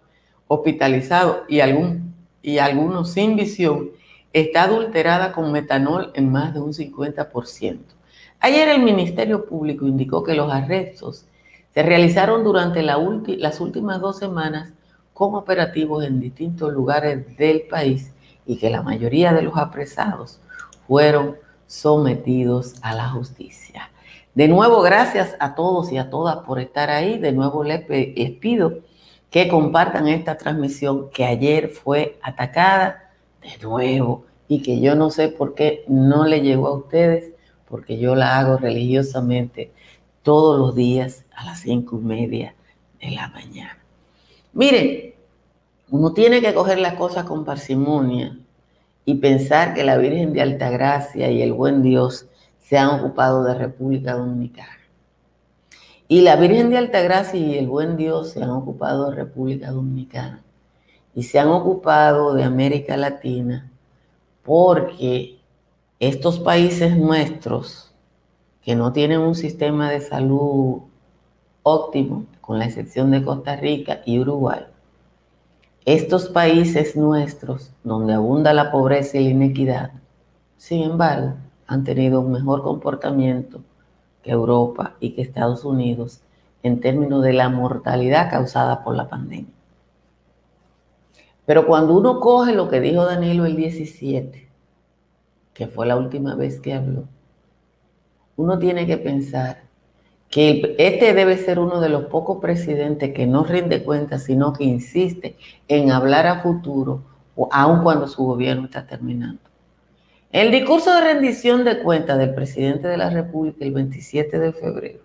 hospitalizados 0.47 1.39
y, 1.49 1.59
algún, 1.59 2.15
y 2.41 2.59
algunos 2.59 3.11
sin 3.11 3.35
visión 3.35 3.89
está 4.31 4.63
adulterada 4.63 5.33
con 5.33 5.51
metanol 5.51 6.11
en 6.15 6.31
más 6.31 6.53
de 6.53 6.61
un 6.61 6.73
50%. 6.73 7.79
Ayer 8.39 8.69
el 8.69 8.81
Ministerio 8.81 9.45
Público 9.45 9.85
indicó 9.85 10.23
que 10.23 10.35
los 10.35 10.51
arrestos 10.51 11.25
se 11.73 11.83
realizaron 11.83 12.43
durante 12.45 12.81
las 12.83 13.59
últimas 13.59 13.99
dos 13.99 14.17
semanas 14.17 14.71
con 15.13 15.35
operativos 15.35 16.05
en 16.05 16.21
distintos 16.21 16.71
lugares 16.71 17.35
del 17.37 17.63
país 17.63 18.13
y 18.45 18.57
que 18.57 18.69
la 18.69 18.81
mayoría 18.81 19.33
de 19.33 19.41
los 19.41 19.57
apresados 19.57 20.39
fueron 20.87 21.35
sometidos 21.67 22.75
a 22.81 22.95
la 22.95 23.09
justicia. 23.09 23.91
De 24.33 24.47
nuevo, 24.47 24.81
gracias 24.81 25.35
a 25.39 25.55
todos 25.55 25.91
y 25.91 25.97
a 25.97 26.09
todas 26.09 26.37
por 26.37 26.59
estar 26.59 26.89
ahí. 26.89 27.17
De 27.17 27.31
nuevo 27.31 27.63
les 27.63 27.81
pido 28.39 28.79
que 29.29 29.47
compartan 29.47 30.07
esta 30.07 30.37
transmisión 30.37 31.09
que 31.09 31.25
ayer 31.25 31.69
fue 31.69 32.17
atacada 32.21 33.11
de 33.41 33.57
nuevo 33.61 34.25
y 34.47 34.61
que 34.61 34.79
yo 34.79 34.95
no 34.95 35.09
sé 35.09 35.27
por 35.27 35.53
qué 35.55 35.83
no 35.87 36.25
le 36.25 36.41
llegó 36.41 36.67
a 36.67 36.77
ustedes, 36.77 37.31
porque 37.67 37.97
yo 37.97 38.15
la 38.15 38.39
hago 38.39 38.57
religiosamente 38.57 39.71
todos 40.23 40.57
los 40.57 40.75
días 40.75 41.25
a 41.35 41.45
las 41.45 41.61
cinco 41.61 41.99
y 42.01 42.05
media 42.05 42.55
de 43.01 43.11
la 43.11 43.27
mañana. 43.29 43.77
Miren, 44.53 45.13
uno 45.89 46.13
tiene 46.13 46.41
que 46.41 46.53
coger 46.53 46.79
las 46.79 46.93
cosas 46.93 47.25
con 47.25 47.43
parsimonia 47.43 48.37
y 49.07 49.15
pensar 49.15 49.73
que 49.73 49.85
la 49.85 49.95
Virgen 49.95 50.33
de 50.33 50.41
Altagracia 50.41 51.31
y 51.31 51.41
el 51.41 51.53
buen 51.53 51.81
Dios 51.81 52.27
se 52.59 52.77
han 52.77 52.89
ocupado 52.89 53.45
de 53.45 53.53
República 53.53 54.15
Dominicana. 54.15 54.81
Y 56.09 56.21
la 56.21 56.35
Virgen 56.35 56.69
de 56.69 56.77
Altagracia 56.77 57.39
y 57.39 57.57
el 57.57 57.69
buen 57.69 57.95
Dios 57.95 58.31
se 58.31 58.43
han 58.43 58.49
ocupado 58.49 59.09
de 59.09 59.15
República 59.15 59.71
Dominicana. 59.71 60.43
Y 61.15 61.23
se 61.23 61.39
han 61.39 61.47
ocupado 61.47 62.33
de 62.33 62.43
América 62.43 62.97
Latina 62.97 63.71
porque 64.43 65.39
estos 66.01 66.39
países 66.39 66.97
nuestros 66.97 67.93
que 68.61 68.75
no 68.75 68.91
tienen 68.91 69.21
un 69.21 69.35
sistema 69.35 69.89
de 69.89 70.01
salud 70.01 70.81
óptimo, 71.63 72.25
con 72.41 72.59
la 72.59 72.65
excepción 72.65 73.11
de 73.11 73.23
Costa 73.23 73.55
Rica 73.55 74.01
y 74.05 74.19
Uruguay, 74.19 74.65
estos 75.87 76.27
países 76.27 76.97
nuestros, 76.97 77.71
donde 77.81 78.13
abunda 78.13 78.51
la 78.51 78.71
pobreza 78.71 79.17
y 79.17 79.23
la 79.23 79.29
inequidad, 79.29 79.91
sin 80.57 80.83
embargo, 80.83 81.35
han 81.65 81.85
tenido 81.85 82.19
un 82.19 82.33
mejor 82.33 82.61
comportamiento 82.61 83.61
que 84.21 84.31
Europa 84.31 84.95
y 84.99 85.11
que 85.11 85.21
Estados 85.21 85.63
Unidos 85.63 86.19
en 86.61 86.81
términos 86.81 87.23
de 87.23 87.31
la 87.31 87.47
mortalidad 87.47 88.29
causada 88.29 88.83
por 88.83 88.97
la 88.97 89.07
pandemia. 89.07 89.53
Pero 91.45 91.65
cuando 91.65 91.97
uno 91.97 92.19
coge 92.19 92.53
lo 92.53 92.67
que 92.67 92.81
dijo 92.81 93.05
Danilo 93.05 93.45
el 93.45 93.55
17, 93.55 94.49
que 95.53 95.67
fue 95.67 95.87
la 95.87 95.95
última 95.95 96.35
vez 96.35 96.59
que 96.59 96.73
habló, 96.73 97.05
uno 98.35 98.59
tiene 98.59 98.85
que 98.87 98.97
pensar 98.97 99.66
que 100.29 100.75
este 100.77 101.13
debe 101.13 101.37
ser 101.37 101.59
uno 101.59 101.79
de 101.79 101.89
los 101.89 102.05
pocos 102.05 102.39
presidentes 102.41 103.13
que 103.13 103.27
no 103.27 103.43
rinde 103.43 103.83
cuentas, 103.83 104.23
sino 104.23 104.53
que 104.53 104.65
insiste 104.65 105.37
en 105.67 105.91
hablar 105.91 106.27
a 106.27 106.41
futuro, 106.41 107.01
aun 107.51 107.83
cuando 107.83 108.07
su 108.07 108.23
gobierno 108.23 108.65
está 108.65 108.85
terminando. 108.85 109.39
El 110.31 110.51
discurso 110.51 110.93
de 110.93 111.01
rendición 111.01 111.63
de 111.63 111.81
cuentas 111.81 112.17
del 112.17 112.33
presidente 112.33 112.87
de 112.87 112.97
la 112.97 113.09
República 113.09 113.63
el 113.63 113.71
27 113.71 114.39
de 114.39 114.51
febrero, 114.51 114.99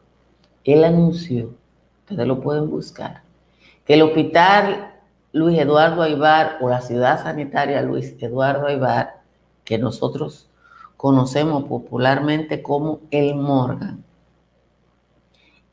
él 0.65 0.85
anunció, 0.85 1.55
ustedes 2.01 2.27
lo 2.27 2.41
pueden 2.41 2.69
buscar, 2.69 3.23
que 3.87 3.95
el 3.95 4.03
hospital 4.03 4.93
Luis 5.33 5.59
Eduardo 5.59 6.03
Aibar 6.03 6.59
o 6.61 6.69
la 6.69 6.81
ciudad 6.81 7.23
sanitaria 7.23 7.83
Luis 7.83 8.17
Eduardo 8.21 8.67
Aibar, 8.67 9.21
que 9.65 9.79
nosotros 9.79 10.49
conocemos 10.97 11.65
popularmente 11.65 12.61
como 12.61 13.01
el 13.11 13.35
Morgan, 13.37 14.05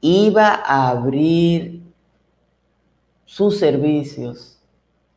iba 0.02 0.56
a 0.56 0.90
abrir 0.90 1.82
sus 3.26 3.60
servicios 3.60 4.58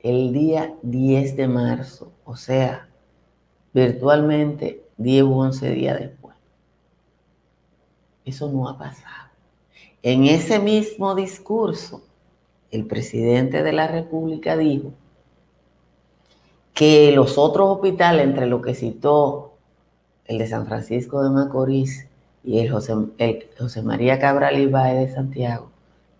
el 0.00 0.32
día 0.32 0.74
10 0.82 1.36
de 1.36 1.48
marzo, 1.48 2.12
o 2.24 2.36
sea, 2.36 2.88
virtualmente 3.72 4.84
10 4.96 5.24
u 5.24 5.34
11 5.34 5.70
días 5.70 6.00
después. 6.00 6.36
Eso 8.24 8.50
no 8.50 8.68
ha 8.68 8.78
pasado. 8.78 9.30
En 10.02 10.24
ese 10.24 10.58
mismo 10.58 11.14
discurso, 11.14 12.02
el 12.70 12.86
presidente 12.86 13.62
de 13.62 13.72
la 13.72 13.86
República 13.86 14.56
dijo 14.56 14.92
que 16.74 17.12
los 17.12 17.38
otros 17.38 17.68
hospitales, 17.68 18.24
entre 18.24 18.46
los 18.46 18.62
que 18.62 18.74
citó 18.74 19.52
el 20.24 20.38
de 20.38 20.46
San 20.46 20.66
Francisco 20.66 21.22
de 21.22 21.30
Macorís 21.30 22.08
y 22.44 22.58
el 22.58 22.70
José, 22.70 23.82
María 23.82 24.18
Cabral 24.18 24.58
Ibáez 24.58 25.08
de 25.08 25.14
Santiago, 25.14 25.70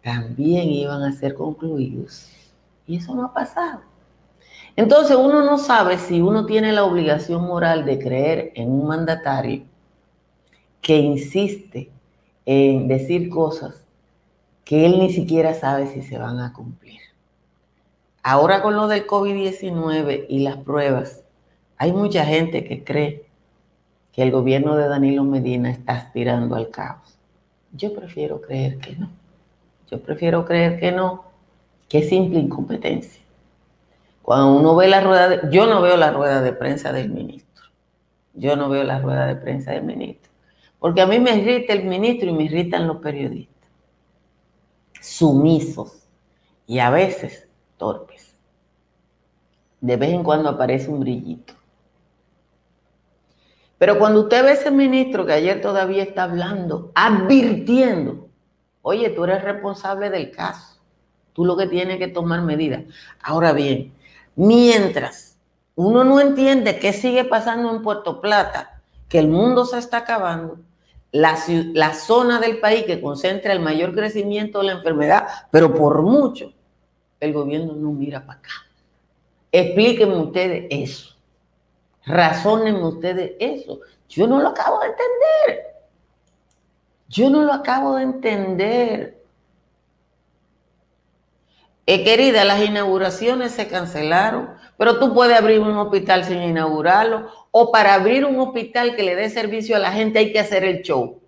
también 0.03 0.69
iban 0.71 1.03
a 1.03 1.13
ser 1.13 1.35
concluidos. 1.35 2.29
Y 2.87 2.97
eso 2.97 3.15
no 3.15 3.25
ha 3.25 3.35
pasado. 3.35 3.81
Entonces 4.77 5.17
uno 5.17 5.43
no 5.43 5.59
sabe 5.59 5.99
si 5.99 6.21
uno 6.21 6.47
tiene 6.47 6.73
la 6.73 6.85
obligación 6.85 7.43
moral 7.43 7.85
de 7.85 7.99
creer 7.99 8.53
en 8.55 8.71
un 8.71 8.87
mandatario 8.87 9.65
que 10.81 10.97
insiste 10.97 11.91
en 12.47 12.89
decir 12.89 13.29
cosas 13.29 13.85
que 14.65 14.87
él 14.87 14.99
ni 14.99 15.13
siquiera 15.13 15.55
sabe 15.55 15.89
si 15.89 16.03
se 16.03 16.19
van 16.19 16.41
a 16.41 16.53
cumplir. 16.53 17.01
Ahora 18.23 18.63
con 18.63 18.77
lo 18.77 18.89
del 18.89 19.07
COVID-19 19.07 20.27
y 20.29 20.41
las 20.41 20.57
pruebas, 20.59 21.23
hay 21.77 21.93
mucha 21.93 22.25
gente 22.25 22.65
que 22.65 22.85
cree 22.85 23.27
que 24.13 24.23
el 24.23 24.31
gobierno 24.31 24.77
de 24.77 24.89
Danilo 24.89 25.25
Medina 25.25 25.71
está 25.71 25.95
aspirando 25.95 26.55
al 26.55 26.71
caos. 26.71 27.19
Yo 27.73 27.95
prefiero 27.95 28.41
creer 28.41 28.79
que 28.79 28.95
no. 28.95 29.09
Yo 29.91 30.01
prefiero 30.01 30.45
creer 30.45 30.79
que 30.79 30.93
no, 30.93 31.25
que 31.89 31.99
es 31.99 32.09
simple 32.09 32.39
incompetencia. 32.39 33.23
Cuando 34.23 34.55
uno 34.55 34.77
ve 34.77 34.89
la 34.89 35.01
rueda, 35.01 35.29
de, 35.29 35.41
yo 35.51 35.67
no 35.67 35.83
veo 35.83 35.97
la 35.97 36.11
rueda 36.11 36.43
de 36.43 36.53
prensa 36.53 36.93
del 36.93 37.11
ministro. 37.11 37.65
Yo 38.35 38.57
no 38.57 38.69
veo 38.69 38.85
la 38.85 39.01
rueda 39.01 39.27
de 39.27 39.37
prensa 39.37 39.73
del 39.73 39.83
ministro. 39.83 40.31
Porque 40.79 41.01
a 41.01 41.07
mí 41.07 41.19
me 41.19 41.37
irrita 41.37 41.73
el 41.73 41.85
ministro 41.85 42.29
y 42.29 42.33
me 42.33 42.45
irritan 42.45 42.87
los 42.87 42.99
periodistas. 42.99 43.69
Sumisos 45.01 46.07
y 46.67 46.79
a 46.79 46.91
veces 46.91 47.49
torpes. 47.77 48.35
De 49.81 49.97
vez 49.97 50.11
en 50.11 50.23
cuando 50.23 50.49
aparece 50.49 50.89
un 50.91 51.01
brillito. 51.01 51.55
Pero 53.83 53.99
cuando 53.99 54.21
usted 54.21 54.45
ve 54.45 54.53
ese 54.53 54.71
ministro 54.71 55.27
que 55.27 55.33
ayer 55.33 55.61
todavía 55.61 56.05
está 56.05 56.23
hablando, 56.23 56.93
advirtiendo, 56.95 58.29
oye, 58.81 59.11
tú 59.11 59.25
eres 59.25 59.43
responsable 59.43 60.09
del 60.09 60.31
caso, 60.31 60.81
tú 61.33 61.45
lo 61.45 61.57
que 61.57 61.67
tienes 61.67 61.99
que 61.99 62.07
tomar 62.07 62.43
medidas. 62.43 62.85
Ahora 63.21 63.53
bien, 63.53 63.93
Mientras 64.35 65.39
uno 65.75 66.05
no 66.05 66.21
entiende 66.21 66.79
qué 66.79 66.93
sigue 66.93 67.25
pasando 67.25 67.75
en 67.75 67.83
Puerto 67.83 68.21
Plata, 68.21 68.83
que 69.09 69.19
el 69.19 69.29
mundo 69.29 69.65
se 69.65 69.79
está 69.79 69.99
acabando, 69.99 70.59
la, 71.11 71.37
la, 71.75 71.93
zona 71.93 72.41
del 72.41 72.59
país 72.59 72.85
que 72.85 73.01
concentra 73.01 73.53
el 73.53 73.61
mayor 73.61 73.95
crecimiento 73.95 74.61
de 74.61 74.67
la 74.67 74.73
enfermedad, 74.73 75.27
pero 75.51 75.75
por 75.75 76.03
mucho, 76.03 76.53
el 77.21 77.33
gobierno 77.35 77.75
no 77.75 77.93
mira 77.93 78.25
para 78.25 78.39
acá. 78.39 78.51
Explíquenme 79.51 80.17
ustedes 80.17 80.67
eso. 80.71 81.12
Razónenme 82.05 82.85
ustedes 82.85 83.33
eso. 83.39 83.81
Yo 84.09 84.27
no 84.27 84.41
lo 84.41 84.49
acabo 84.49 84.81
de 84.81 84.87
entender. 84.87 85.73
Yo 87.09 87.31
no 87.31 87.43
lo 87.43 87.53
acabo 87.53 87.97
de 87.97 88.03
entender. 88.03 89.23
Eh, 91.85 92.05
querida, 92.05 92.45
las 92.45 92.63
inauguraciones 92.65 93.53
se 93.53 93.67
cancelaron, 93.69 94.51
pero 94.79 94.99
tú 94.99 95.13
puedes 95.13 95.37
abrir 95.37 95.61
un 95.61 95.77
hospital 95.77 96.25
sin 96.25 96.43
inaugurarlo, 96.43 97.29
o 97.51 97.73
para 97.73 97.95
abrir 97.95 98.25
un 98.25 98.39
hospital 98.39 98.95
que 98.95 99.03
le 99.03 99.17
dé 99.17 99.29
servicio 99.31 99.77
a 99.77 99.81
la 99.81 99.93
gente 99.93 100.21
hay 100.21 100.33
que 100.33 100.39
hacer 100.39 100.65
el 100.65 100.83
show. 100.83 101.21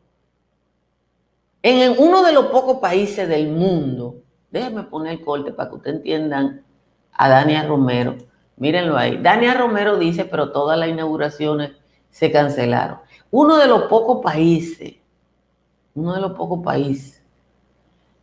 En 1.63 1.95
uno 1.99 2.23
de 2.23 2.33
los 2.33 2.47
pocos 2.47 2.79
países 2.79 3.29
del 3.29 3.49
mundo, 3.49 4.17
déjenme 4.51 4.85
poner 4.85 5.15
el 5.15 5.25
corte 5.25 5.51
para 5.51 5.71
que 5.71 5.77
ustedes 5.77 5.97
entiendan 5.97 6.63
a 7.13 7.29
Dania 7.29 7.67
Romero. 7.67 8.17
Mírenlo 8.57 8.97
ahí. 8.97 9.19
Dania 9.19 9.55
Romero 9.55 9.97
dice, 9.97 10.25
pero 10.25 10.53
todas 10.53 10.79
las 10.79 10.89
inauguraciones 10.89 11.73
se 12.11 12.31
cancelaron. 12.31 12.99
Uno 13.31 13.57
de 13.57 13.67
los 13.67 13.85
pocos 13.85 14.23
países, 14.23 14.95
uno 15.95 16.15
de 16.15 16.21
los 16.21 16.33
pocos 16.33 16.63
países, 16.65 17.23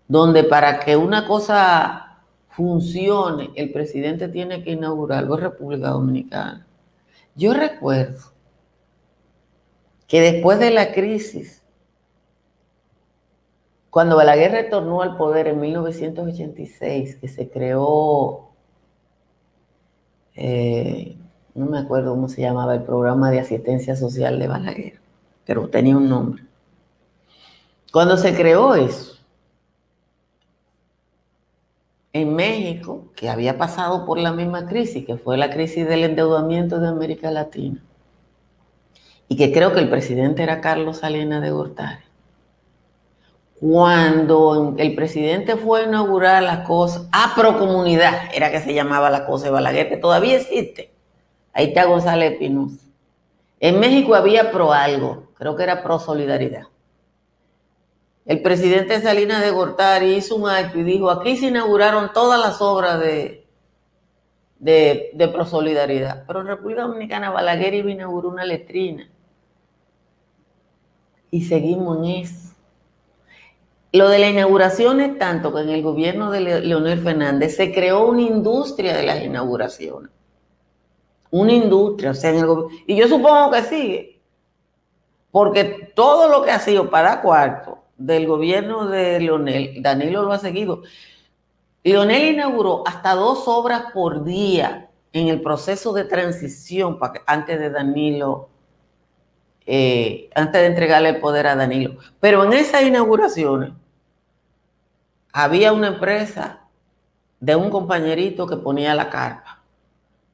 donde 0.08 0.44
para 0.44 0.80
que 0.80 0.96
una 0.96 1.28
cosa 1.28 2.24
funcione, 2.50 3.52
el 3.56 3.72
presidente 3.72 4.28
tiene 4.28 4.64
que 4.64 4.72
inaugurarlo 4.72 5.36
en 5.36 5.42
República 5.42 5.90
Dominicana. 5.90 6.68
Yo 7.36 7.54
recuerdo 7.54 8.32
que 10.08 10.20
después 10.22 10.60
de 10.60 10.72
la 10.72 10.92
crisis, 10.92 11.64
cuando 13.90 14.16
Balaguer 14.16 14.52
retornó 14.52 15.02
al 15.02 15.18
poder 15.18 15.48
en 15.48 15.60
1986, 15.60 17.16
que 17.18 17.28
se 17.28 17.50
creó, 17.50 18.51
eh, 20.44 21.16
no 21.54 21.68
me 21.68 21.78
acuerdo 21.78 22.12
cómo 22.12 22.28
se 22.28 22.42
llamaba, 22.42 22.74
el 22.74 22.82
programa 22.82 23.30
de 23.30 23.40
asistencia 23.40 23.96
social 23.96 24.40
de 24.40 24.48
Balaguer, 24.48 25.00
pero 25.46 25.70
tenía 25.70 25.96
un 25.96 26.10
nombre. 26.10 26.44
Cuando 27.92 28.18
se 28.18 28.36
creó 28.36 28.74
eso, 28.74 29.20
en 32.14 32.36
México, 32.36 33.12
que 33.16 33.30
había 33.30 33.60
pasado 33.60 34.04
por 34.04 34.18
la 34.18 34.34
misma 34.34 34.66
crisis, 34.66 35.06
que 35.06 35.16
fue 35.16 35.38
la 35.38 35.52
crisis 35.52 35.88
del 35.88 36.06
endeudamiento 36.06 36.80
de 36.80 36.88
América 36.88 37.30
Latina, 37.30 37.84
y 39.28 39.38
que 39.38 39.54
creo 39.54 39.74
que 39.74 39.80
el 39.80 39.90
presidente 39.90 40.42
era 40.42 40.60
Carlos 40.60 40.98
Salinas 40.98 41.44
de 41.44 41.52
Gortari. 41.52 42.04
Cuando 43.62 44.74
el 44.80 44.96
presidente 44.96 45.56
fue 45.56 45.82
a 45.82 45.84
inaugurar 45.84 46.42
las 46.42 46.68
cosas, 46.68 47.08
a 47.12 47.36
Procomunidad, 47.36 48.34
era 48.34 48.50
que 48.50 48.60
se 48.60 48.74
llamaba 48.74 49.12
la 49.12 49.28
cosa 49.28 49.46
de 49.46 49.52
Balaguer, 49.52 49.88
que 49.88 49.98
todavía 49.98 50.38
existe. 50.38 50.92
Ahí 51.54 51.68
está 51.68 51.86
González 51.86 52.34
Espinosa. 52.34 52.84
En 53.60 53.80
México 53.80 54.16
había 54.16 54.52
pro 54.52 54.74
algo, 54.74 55.28
creo 55.36 55.56
que 55.56 55.62
era 55.62 55.84
pro 55.84 56.00
solidaridad. 56.00 56.64
El 58.26 58.42
presidente 58.42 59.00
Salinas 59.00 59.44
de 59.44 59.52
Gortari 59.52 60.16
hizo 60.16 60.38
un 60.38 60.50
acto 60.50 60.80
y 60.80 60.84
dijo, 60.84 61.12
aquí 61.12 61.38
se 61.38 61.50
inauguraron 61.50 62.14
todas 62.14 62.40
las 62.40 62.64
obras 62.64 63.00
de, 63.00 63.46
de, 64.58 65.12
de 65.14 65.28
prosolidaridad. 65.28 66.24
Pero 66.26 66.42
en 66.42 66.48
República 66.48 66.82
Dominicana 66.82 67.30
Balaguer 67.30 67.76
iba 67.76 67.90
a 67.90 67.94
inaugurar 67.94 68.32
una 68.32 68.46
letrina. 68.46 69.08
Y 71.30 71.44
seguimos 71.44 72.00
en 72.00 72.06
eso. 72.06 72.51
Lo 73.94 74.08
de 74.08 74.20
la 74.20 74.30
inauguración 74.30 75.02
es 75.02 75.20
tanto 75.20 75.54
que 75.54 75.62
en 75.62 75.70
el 75.70 75.82
gobierno 75.82 76.32
de 76.32 76.40
Leonel 76.62 77.02
Fernández 77.02 77.58
se 77.58 77.74
creó 77.74 78.08
una 78.08 78.22
industria 78.22 78.96
de 78.96 79.04
las 79.04 79.22
inauguraciones. 79.22 80.12
Una 81.30 81.52
industria, 81.52 82.12
o 82.12 82.14
sea, 82.14 82.30
en 82.30 82.38
el 82.38 82.48
y 82.88 82.96
yo 82.96 83.08
supongo 83.08 83.52
que 83.52 83.64
sigue, 83.64 84.22
porque 85.30 85.92
todo 85.94 86.30
lo 86.30 86.42
que 86.44 86.52
ha 86.52 86.60
sido 86.60 86.90
para 86.90 87.22
cuarto 87.22 87.80
del 87.98 88.28
gobierno 88.28 88.88
de 88.88 89.20
Leonel, 89.20 89.82
Danilo 89.82 90.24
lo 90.24 90.32
ha 90.32 90.40
seguido. 90.40 90.84
Leonel 91.84 92.34
inauguró 92.34 92.84
hasta 92.86 93.14
dos 93.14 93.48
obras 93.48 93.92
por 93.94 94.24
día 94.24 94.90
en 95.14 95.28
el 95.28 95.42
proceso 95.42 95.92
de 95.94 96.06
transición 96.06 96.98
antes 97.26 97.60
de 97.60 97.70
Danilo, 97.70 98.50
eh, 99.66 100.30
antes 100.34 100.62
de 100.62 100.68
entregarle 100.68 101.10
el 101.10 101.20
poder 101.20 101.48
a 101.48 101.56
Danilo. 101.56 101.98
Pero 102.20 102.44
en 102.46 102.54
esas 102.54 102.84
inauguraciones 102.84 103.72
había 105.34 105.72
una 105.74 105.88
empresa 105.88 106.62
de 107.40 107.56
un 107.56 107.70
compañerito 107.70 108.48
que 108.48 108.58
ponía 108.58 108.94
la 108.96 109.10
carpa. 109.10 109.64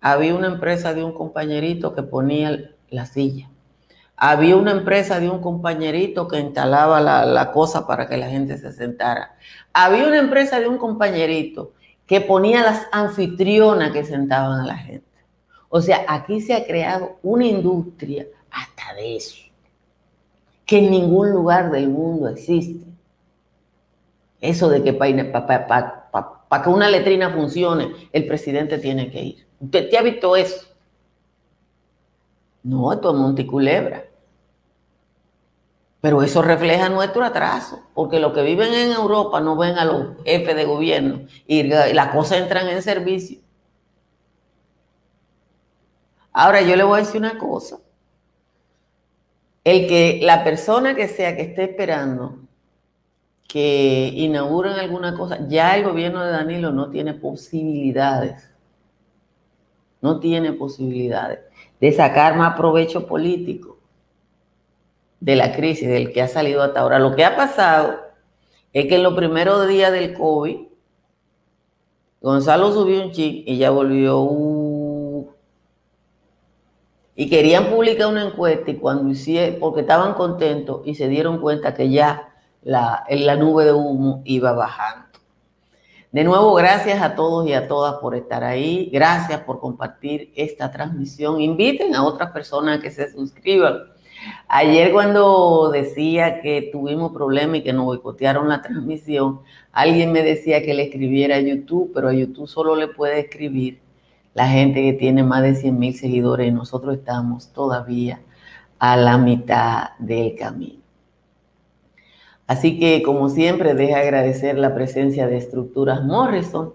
Había 0.02 0.36
una 0.36 0.48
empresa 0.48 0.94
de 0.94 1.04
un 1.04 1.14
compañerito 1.14 1.94
que 1.94 2.04
ponía 2.04 2.72
la 2.90 3.06
silla. 3.06 3.50
Había 4.16 4.56
una 4.56 4.72
empresa 4.72 5.20
de 5.20 5.30
un 5.30 5.40
compañerito 5.40 6.28
que 6.28 6.40
instalaba 6.40 7.00
la, 7.00 7.52
cosa 7.52 7.86
para 7.86 8.08
que 8.08 8.18
la 8.18 8.30
gente 8.30 8.58
se 8.58 8.72
sentara. 8.72 9.36
Había 9.74 10.08
una 10.08 10.18
empresa 10.18 10.60
de 10.60 10.68
un 10.68 10.78
compañerito 10.78 11.74
que 12.08 12.22
ponía 12.22 12.64
las 12.64 12.88
anfitrionas 12.92 13.92
que 13.92 14.04
sentaban 14.04 14.62
a 14.62 14.66
la 14.66 14.78
gente. 14.78 15.06
O 15.70 15.82
sea, 15.82 16.04
aquí 16.08 16.42
se 16.42 16.56
ha 16.56 16.66
creado 16.66 17.18
una 17.22 17.46
industria 17.46 18.26
hasta 18.50 18.96
de 18.96 19.18
eso, 19.18 19.38
que 20.66 20.80
en 20.80 20.90
ningún 20.90 21.32
lugar 21.32 21.70
del 21.70 21.90
mundo 21.90 22.28
existe. 22.30 22.87
Eso 24.40 24.70
de 24.70 24.84
que 24.84 24.94
para 24.94 26.64
que 26.64 26.70
una 26.70 26.90
letrina 26.90 27.32
funcione, 27.32 28.10
el 28.12 28.28
presidente 28.28 28.78
tiene 28.78 29.10
que 29.10 29.22
ir. 29.22 29.48
¿Usted 29.60 29.90
te 29.90 29.98
ha 29.98 30.02
visto 30.02 30.36
eso? 30.36 30.68
No, 32.64 32.94
esto 32.94 33.12
es 33.12 33.16
Monticulebra. 33.16 34.06
Pero 36.00 36.22
eso 36.22 36.44
refleja 36.44 36.90
nuestro 36.90 37.24
atraso, 37.26 37.82
porque 37.96 38.20
los 38.20 38.32
que 38.34 38.44
viven 38.44 38.74
en 38.74 38.92
Europa 38.92 39.42
no 39.42 39.56
ven 39.56 39.78
a 39.78 39.86
los 39.86 40.24
jefes 40.24 40.56
de 40.56 40.66
gobierno 40.66 41.26
y 41.48 41.64
las 41.64 42.10
cosas 42.10 42.38
entran 42.40 42.70
en 42.70 42.84
servicio. 42.84 43.40
Ahora 46.32 46.62
yo 46.62 46.76
le 46.76 46.84
voy 46.84 47.00
a 47.00 47.04
decir 47.04 47.20
una 47.20 47.40
cosa. 47.40 47.80
El 49.64 49.88
que 49.88 50.20
la 50.22 50.44
persona 50.44 50.96
que 50.96 51.08
sea 51.08 51.36
que 51.36 51.42
esté 51.42 51.64
esperando 51.64 52.47
que 53.48 54.12
inauguren 54.14 54.74
alguna 54.74 55.16
cosa, 55.16 55.40
ya 55.48 55.76
el 55.78 55.86
gobierno 55.86 56.24
de 56.24 56.32
Danilo 56.32 56.72
no 56.72 56.90
tiene 56.90 57.14
posibilidades, 57.14 58.52
no 60.02 60.20
tiene 60.20 60.52
posibilidades 60.54 61.40
de 61.80 61.92
sacar 61.94 62.36
más 62.36 62.58
provecho 62.58 63.08
político 63.08 63.78
de 65.20 65.36
la 65.36 65.54
crisis 65.54 65.88
del 65.88 66.12
que 66.12 66.22
ha 66.22 66.28
salido 66.28 66.62
hasta 66.62 66.82
ahora. 66.82 67.00
Lo 67.00 67.16
que 67.16 67.24
ha 67.24 67.36
pasado 67.36 68.02
es 68.74 68.86
que 68.88 68.96
en 68.96 69.04
los 69.04 69.14
primeros 69.14 69.68
días 69.68 69.92
del 69.92 70.14
COVID, 70.14 70.68
Gonzalo 72.22 72.72
subió 72.74 73.04
un 73.04 73.12
chip 73.12 73.48
y 73.48 73.58
ya 73.58 73.70
volvió. 73.70 75.34
Y 77.16 77.30
querían 77.30 77.68
publicar 77.68 78.08
una 78.08 78.26
encuesta 78.26 78.70
y 78.70 78.76
cuando 78.76 79.10
hicieron, 79.10 79.60
porque 79.60 79.82
estaban 79.82 80.14
contentos 80.14 80.82
y 80.86 80.96
se 80.96 81.08
dieron 81.08 81.40
cuenta 81.40 81.74
que 81.74 81.90
ya 81.90 82.27
la, 82.68 83.06
la 83.10 83.36
nube 83.38 83.64
de 83.64 83.72
humo 83.72 84.22
iba 84.26 84.52
bajando. 84.52 85.08
De 86.12 86.24
nuevo, 86.26 86.54
gracias 86.54 87.02
a 87.02 87.16
todos 87.16 87.48
y 87.48 87.54
a 87.54 87.68
todas 87.68 87.96
por 87.96 88.14
estar 88.14 88.44
ahí. 88.44 88.90
Gracias 88.92 89.42
por 89.42 89.62
compartir 89.62 90.34
esta 90.36 90.70
transmisión. 90.70 91.40
Inviten 91.40 91.96
a 91.96 92.04
otras 92.04 92.32
personas 92.32 92.82
que 92.82 92.92
se 92.92 93.10
suscriban. 93.12 93.84
Ayer 94.50 94.92
cuando 94.92 95.70
decía 95.72 96.42
que 96.42 96.70
tuvimos 96.72 97.14
problemas 97.14 97.58
y 97.58 97.64
que 97.64 97.72
nos 97.72 97.86
boicotearon 97.86 98.50
la 98.50 98.62
transmisión, 98.62 99.42
alguien 99.72 100.12
me 100.12 100.24
decía 100.24 100.62
que 100.62 100.74
le 100.74 100.84
escribiera 100.84 101.38
a 101.38 101.40
YouTube, 101.40 101.92
pero 101.94 102.10
a 102.10 102.14
YouTube 102.14 102.48
solo 102.48 102.76
le 102.76 102.88
puede 102.90 103.20
escribir 103.20 103.80
la 104.34 104.48
gente 104.48 104.82
que 104.82 104.94
tiene 104.94 105.24
más 105.24 105.42
de 105.42 105.56
100 105.56 105.80
mil 105.80 105.96
seguidores 105.96 106.48
y 106.48 106.52
nosotros 106.52 106.96
estamos 106.96 107.54
todavía 107.54 108.20
a 108.80 108.98
la 108.98 109.18
mitad 109.18 109.92
del 110.00 110.36
camino. 110.36 110.87
Así 112.48 112.80
que, 112.80 113.04
como 113.04 113.28
siempre, 113.28 113.74
deja 113.74 114.00
agradecer 114.00 114.58
la 114.58 114.74
presencia 114.74 115.28
de 115.28 115.36
Estructuras 115.36 116.04
Morrison, 116.06 116.74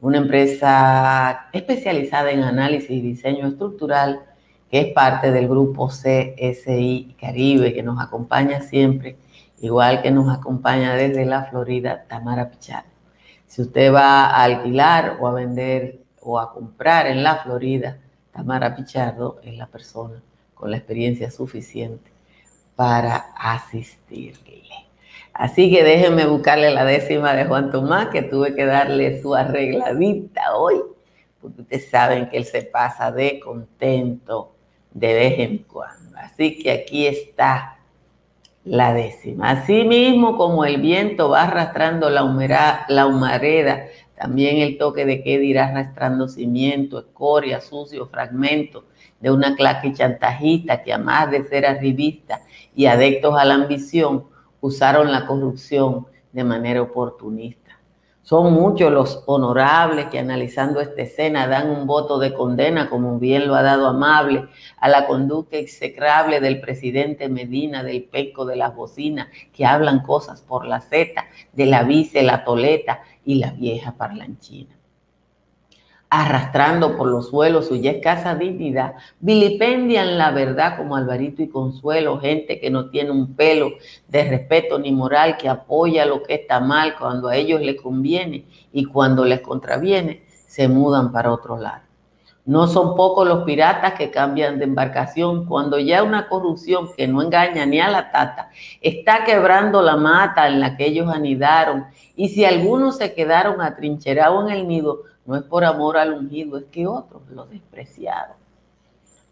una 0.00 0.18
empresa 0.18 1.48
especializada 1.52 2.32
en 2.32 2.42
análisis 2.42 2.90
y 2.90 3.00
diseño 3.00 3.46
estructural, 3.46 4.24
que 4.68 4.80
es 4.80 4.92
parte 4.92 5.30
del 5.30 5.46
grupo 5.46 5.88
CSI 5.88 7.16
Caribe, 7.20 7.72
que 7.72 7.84
nos 7.84 8.00
acompaña 8.00 8.60
siempre, 8.62 9.16
igual 9.60 10.02
que 10.02 10.10
nos 10.10 10.28
acompaña 10.36 10.94
desde 10.94 11.24
la 11.24 11.44
Florida, 11.44 12.04
Tamara 12.08 12.50
Pichardo. 12.50 12.90
Si 13.46 13.62
usted 13.62 13.94
va 13.94 14.26
a 14.26 14.42
alquilar 14.42 15.18
o 15.20 15.28
a 15.28 15.32
vender 15.32 16.00
o 16.20 16.40
a 16.40 16.52
comprar 16.52 17.06
en 17.06 17.22
la 17.22 17.36
Florida, 17.36 17.98
Tamara 18.32 18.74
Pichardo 18.74 19.38
es 19.44 19.56
la 19.56 19.68
persona 19.68 20.20
con 20.54 20.72
la 20.72 20.78
experiencia 20.78 21.30
suficiente 21.30 22.10
para 22.74 23.16
asistirle. 23.36 24.85
Así 25.38 25.70
que 25.70 25.84
déjenme 25.84 26.24
buscarle 26.24 26.70
la 26.70 26.86
décima 26.86 27.34
de 27.34 27.44
Juan 27.44 27.70
Tomás, 27.70 28.08
que 28.08 28.22
tuve 28.22 28.54
que 28.54 28.64
darle 28.64 29.20
su 29.20 29.34
arregladita 29.34 30.56
hoy, 30.56 30.76
porque 31.42 31.60
ustedes 31.60 31.90
saben 31.90 32.30
que 32.30 32.38
él 32.38 32.46
se 32.46 32.62
pasa 32.62 33.12
de 33.12 33.38
contento 33.38 34.54
de 34.92 35.12
vez 35.12 35.38
en 35.40 35.58
cuando. 35.58 36.16
Así 36.16 36.58
que 36.58 36.70
aquí 36.70 37.06
está 37.06 37.76
la 38.64 38.94
décima. 38.94 39.50
Así 39.50 39.84
mismo 39.84 40.38
como 40.38 40.64
el 40.64 40.80
viento 40.80 41.28
va 41.28 41.42
arrastrando 41.42 42.08
la, 42.08 42.86
la 42.88 43.06
humareda, 43.06 43.88
también 44.18 44.56
el 44.62 44.78
toque 44.78 45.04
de 45.04 45.22
queda 45.22 45.44
irá 45.44 45.66
arrastrando 45.66 46.28
cimiento, 46.28 46.98
escoria, 46.98 47.60
sucio, 47.60 48.06
fragmento 48.06 48.86
de 49.20 49.30
una 49.30 49.54
claque 49.54 49.92
chantajista 49.92 50.82
que 50.82 50.94
a 50.94 50.98
más 50.98 51.30
de 51.30 51.44
ser 51.44 51.66
arribista 51.66 52.40
y 52.74 52.86
adeptos 52.86 53.38
a 53.38 53.44
la 53.44 53.54
ambición, 53.54 54.24
usaron 54.60 55.12
la 55.12 55.26
corrupción 55.26 56.06
de 56.32 56.44
manera 56.44 56.82
oportunista. 56.82 57.66
Son 58.22 58.52
muchos 58.52 58.92
los 58.92 59.22
honorables 59.26 60.06
que 60.06 60.18
analizando 60.18 60.80
esta 60.80 61.02
escena 61.02 61.46
dan 61.46 61.70
un 61.70 61.86
voto 61.86 62.18
de 62.18 62.34
condena, 62.34 62.90
como 62.90 63.20
bien 63.20 63.46
lo 63.46 63.54
ha 63.54 63.62
dado 63.62 63.86
Amable, 63.86 64.48
a 64.78 64.88
la 64.88 65.06
conducta 65.06 65.56
execrable 65.56 66.40
del 66.40 66.60
presidente 66.60 67.28
Medina, 67.28 67.84
del 67.84 68.02
peco 68.04 68.44
de 68.44 68.56
las 68.56 68.74
bocinas, 68.74 69.28
que 69.52 69.64
hablan 69.64 70.00
cosas 70.00 70.42
por 70.42 70.66
la 70.66 70.80
zeta, 70.80 71.26
de 71.52 71.66
la 71.66 71.84
vice, 71.84 72.22
la 72.24 72.44
toleta 72.44 73.02
y 73.24 73.36
la 73.36 73.52
vieja 73.52 73.92
parlanchina 73.92 74.75
arrastrando 76.08 76.96
por 76.96 77.08
los 77.08 77.28
suelos 77.30 77.66
su 77.66 77.76
ya 77.76 77.90
escasa 77.90 78.34
dignidad, 78.34 78.94
vilipendian 79.20 80.18
la 80.18 80.30
verdad 80.30 80.76
como 80.76 80.96
Alvarito 80.96 81.42
y 81.42 81.48
Consuelo, 81.48 82.20
gente 82.20 82.60
que 82.60 82.70
no 82.70 82.90
tiene 82.90 83.10
un 83.10 83.34
pelo 83.34 83.70
de 84.08 84.24
respeto 84.24 84.78
ni 84.78 84.92
moral, 84.92 85.36
que 85.36 85.48
apoya 85.48 86.06
lo 86.06 86.22
que 86.22 86.34
está 86.34 86.60
mal 86.60 86.96
cuando 86.96 87.28
a 87.28 87.36
ellos 87.36 87.60
les 87.60 87.80
conviene 87.80 88.46
y 88.72 88.84
cuando 88.84 89.24
les 89.24 89.40
contraviene, 89.40 90.24
se 90.28 90.68
mudan 90.68 91.12
para 91.12 91.32
otro 91.32 91.58
lado. 91.58 91.86
No 92.46 92.68
son 92.68 92.94
pocos 92.94 93.26
los 93.26 93.42
piratas 93.42 93.94
que 93.94 94.12
cambian 94.12 94.60
de 94.60 94.66
embarcación 94.66 95.46
cuando 95.46 95.80
ya 95.80 96.04
una 96.04 96.28
corrupción 96.28 96.90
que 96.96 97.08
no 97.08 97.20
engaña 97.20 97.66
ni 97.66 97.80
a 97.80 97.90
la 97.90 98.12
tata 98.12 98.50
está 98.80 99.24
quebrando 99.24 99.82
la 99.82 99.96
mata 99.96 100.46
en 100.46 100.60
la 100.60 100.76
que 100.76 100.86
ellos 100.86 101.12
anidaron 101.12 101.86
y 102.14 102.28
si 102.28 102.44
algunos 102.44 102.98
se 102.98 103.14
quedaron 103.14 103.60
atrincherados 103.60 104.48
en 104.48 104.56
el 104.56 104.68
nido, 104.68 105.02
no 105.26 105.36
es 105.36 105.42
por 105.42 105.64
amor 105.64 105.96
al 105.96 106.12
ungido, 106.12 106.58
es 106.58 106.64
que 106.66 106.86
otros 106.86 107.22
lo 107.30 107.46
despreciaron. 107.46 108.36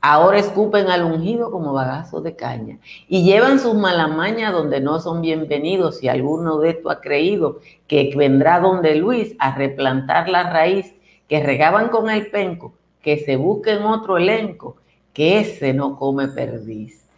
Ahora 0.07 0.39
escupen 0.39 0.89
al 0.89 1.03
ungido 1.03 1.51
como 1.51 1.73
bagazo 1.73 2.21
de 2.21 2.37
caña 2.37 2.79
y 3.09 3.25
llevan 3.25 3.59
sus 3.59 3.75
malamañas 3.75 4.53
donde 4.53 4.79
no 4.81 5.01
son 5.01 5.23
bienvenidos. 5.23 5.97
Si 5.97 6.09
alguno 6.09 6.59
de 6.59 6.71
esto 6.71 6.91
ha 6.91 7.01
creído 7.01 7.61
que 7.87 8.13
vendrá 8.15 8.61
donde 8.61 8.97
Luis 8.97 9.35
a 9.39 9.55
replantar 9.55 10.29
la 10.29 10.51
raíz 10.51 10.95
que 11.27 11.43
regaban 11.43 11.89
con 11.89 12.11
el 12.11 12.31
penco, 12.31 12.75
que 13.01 13.17
se 13.17 13.37
busquen 13.37 13.83
otro 13.85 14.19
elenco, 14.19 14.77
que 15.15 15.39
ese 15.39 15.73
no 15.73 15.97
come 15.97 16.29
perdiz. 16.29 17.09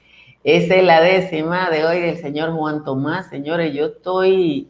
Esa 0.44 0.76
es 0.76 0.84
la 0.84 1.00
décima 1.00 1.70
de 1.70 1.84
hoy 1.84 2.00
del 2.00 2.18
señor 2.18 2.52
Juan 2.52 2.84
Tomás. 2.84 3.28
Señores, 3.30 3.74
yo 3.74 3.86
estoy 3.86 4.68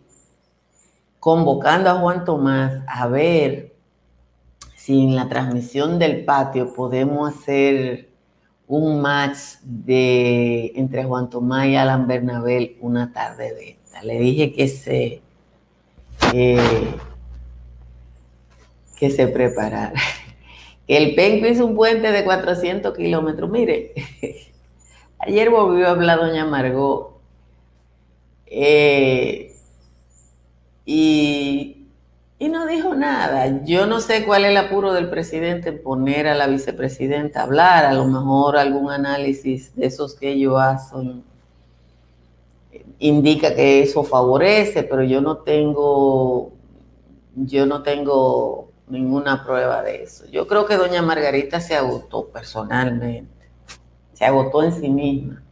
convocando 1.21 1.91
a 1.91 1.97
Juan 1.97 2.25
Tomás 2.25 2.73
a 2.89 3.09
ver 3.09 3.76
si 4.87 5.03
en 5.03 5.17
la 5.17 5.29
transmisión 5.29 5.99
del 5.99 6.25
patio 6.25 6.73
podemos 6.73 7.35
hacer 7.35 8.09
un 8.69 9.01
match 9.01 9.59
de 9.65 10.71
entre 10.77 11.03
Juan 11.03 11.29
Tomás 11.29 11.67
y 11.67 11.75
Alan 11.75 12.07
Bernabel 12.07 12.77
una 12.81 13.13
tarde 13.13 13.53
de 13.53 13.71
esta. 13.71 14.05
Le 14.05 14.21
dije 14.21 14.53
que 14.53 14.69
se 14.69 15.23
que 18.97 19.11
se 19.11 19.27
preparara. 19.27 19.93
El 20.87 21.17
Penco 21.17 21.49
hizo 21.49 21.67
un 21.67 21.75
puente 21.75 22.13
de 22.13 22.23
400 22.23 22.97
kilómetros. 22.97 23.51
Mire, 23.51 23.93
ayer 25.19 25.51
volvió 25.51 25.89
a 25.89 25.91
hablar 25.91 26.21
doña 26.21 26.47
Margot 26.47 27.19
eh, 28.47 29.53
y 30.85 31.76
y 32.39 32.49
no 32.49 32.67
dijo 32.67 32.95
nada. 32.95 33.65
Yo 33.65 33.87
no 33.87 34.01
sé 34.01 34.25
cuál 34.25 34.45
es 34.45 34.51
el 34.51 34.57
apuro 34.59 34.93
del 34.93 35.09
presidente 35.09 35.71
en 35.71 35.83
poner 35.83 36.27
a 36.27 36.35
la 36.35 36.47
vicepresidenta 36.47 37.41
a 37.41 37.45
hablar, 37.45 37.85
a 37.87 37.95
lo 37.95 38.05
mejor 38.07 38.57
algún 38.57 38.91
análisis 38.91 39.75
de 39.75 39.87
esos 39.87 40.15
que 40.15 40.33
ellos 40.33 40.61
hacen 40.61 41.25
indica 42.99 43.55
que 43.55 43.83
eso 43.83 44.05
favorece, 44.05 44.83
pero 44.83 45.03
yo 45.03 45.21
no 45.21 45.39
tengo, 45.39 46.53
yo 47.35 47.67
no 47.67 47.83
tengo 47.83 48.71
ninguna 48.89 49.45
prueba 49.45 49.83
de 49.83 50.03
eso. 50.03 50.25
Yo 50.31 50.47
creo 50.47 50.67
que 50.67 50.77
doña 50.77 51.03
Margarita 51.03 51.61
se 51.61 51.75
agotó 51.75 52.29
personalmente, 52.29 53.49
se 54.13 54.25
agotó 54.25 54.63
en 54.63 54.73
sí 54.73 54.89
misma 54.89 55.43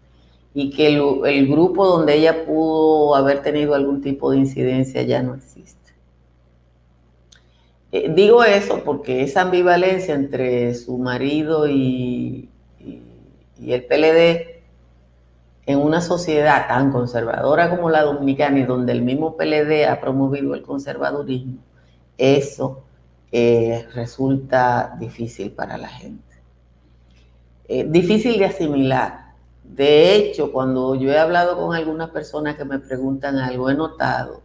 y 0.55 0.70
que 0.70 0.87
el, 0.88 1.03
el 1.27 1.49
grupo 1.49 1.87
donde 1.87 2.14
ella 2.14 2.47
pudo 2.47 3.14
haber 3.16 3.42
tenido 3.42 3.75
algún 3.75 4.01
tipo 4.01 4.31
de 4.31 4.38
incidencia 4.38 5.03
ya 5.03 5.23
no 5.23 5.35
existe. 5.35 5.84
Eh, 7.96 8.11
digo 8.12 8.42
eso 8.42 8.83
porque 8.85 9.22
esa 9.22 9.42
ambivalencia 9.42 10.16
entre 10.16 10.74
su 10.74 10.98
marido 10.98 11.68
y, 11.68 12.50
el 13.64 13.85
PLD 13.85 14.64
en 15.66 15.78
una 15.78 16.00
sociedad 16.00 16.66
tan 16.66 16.90
conservadora 16.90 17.70
como 17.70 17.90
la 17.90 18.02
dominicana 18.02 18.59
y 18.59 18.64
donde 18.64 18.90
el 18.90 19.02
mismo 19.02 19.37
PLD 19.37 19.87
ha 19.88 20.00
promovido 20.00 20.54
el 20.54 20.62
conservadurismo, 20.62 21.59
eso 22.18 22.83
eh, 23.30 23.87
resulta 23.94 24.96
difícil 24.98 25.52
para 25.52 25.78
la 25.78 25.88
gente. 25.88 26.35
Eh, 27.68 27.87
difícil 27.88 28.40
de 28.40 28.46
asimilar. 28.46 29.35
De 29.62 30.16
hecho, 30.16 30.50
cuando 30.50 30.96
yo 30.96 31.12
he 31.12 31.18
hablado 31.18 31.57
con 31.57 31.76
algunas 31.76 32.11
personas 32.11 32.57
que 32.57 32.64
me 32.64 32.80
preguntan 32.80 33.38
algo, 33.38 33.70
he 33.70 33.74
notado 33.74 34.42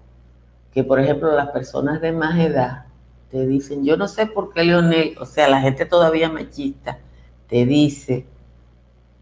que, 0.71 0.83
por 0.83 0.99
ejemplo, 0.99 1.35
las 1.35 1.49
personas 1.49 1.99
de 1.99 2.11
más 2.11 2.39
edad 2.39 2.88
te 3.29 3.45
dicen, 3.45 3.85
yo 3.85 3.97
no 3.97 4.07
sé 4.07 4.25
por 4.25 4.53
qué 4.53 4.63
Leonel, 4.63 5.15
o 5.19 5.25
sea, 5.25 5.47
la 5.47 5.61
gente 5.61 5.85
todavía 5.85 6.29
machista, 6.29 6.99
te 7.47 7.65
dice 7.65 8.25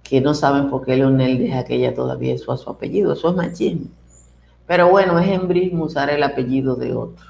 que 0.03 0.21
no 0.21 0.33
saben 0.33 0.69
por 0.69 0.85
qué 0.85 0.95
Leonel 0.95 1.37
deja 1.37 1.65
que 1.65 1.75
ella 1.75 1.93
todavía 1.93 2.33
eso 2.33 2.51
a 2.51 2.57
su 2.57 2.69
apellido, 2.69 3.13
eso 3.13 3.29
es 3.29 3.35
machismo. 3.35 3.87
Pero 4.65 4.89
bueno, 4.89 5.19
es 5.19 5.29
embrismo 5.29 5.85
usar 5.85 6.09
el 6.09 6.23
apellido 6.23 6.75
de 6.75 6.93
otro. 6.93 7.25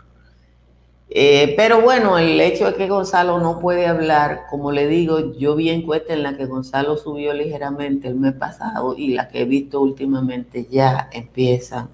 Eh, 1.09 1.53
pero 1.55 1.81
bueno, 1.81 2.17
el 2.17 2.39
hecho 2.41 2.65
de 2.65 2.73
que 2.75 2.87
Gonzalo 2.87 3.39
no 3.39 3.59
puede 3.59 3.87
hablar, 3.87 4.41
como 4.49 4.71
le 4.71 4.87
digo, 4.87 5.33
yo 5.33 5.55
vi 5.55 5.69
encuesta 5.69 6.13
en 6.13 6.23
la 6.23 6.35
que 6.35 6.45
Gonzalo 6.45 6.97
subió 6.97 7.33
ligeramente 7.33 8.07
el 8.07 8.15
mes 8.15 8.33
pasado 8.33 8.95
y 8.97 9.13
la 9.13 9.29
que 9.29 9.41
he 9.41 9.45
visto 9.45 9.79
últimamente 9.81 10.67
ya 10.69 11.09
empiezan 11.13 11.89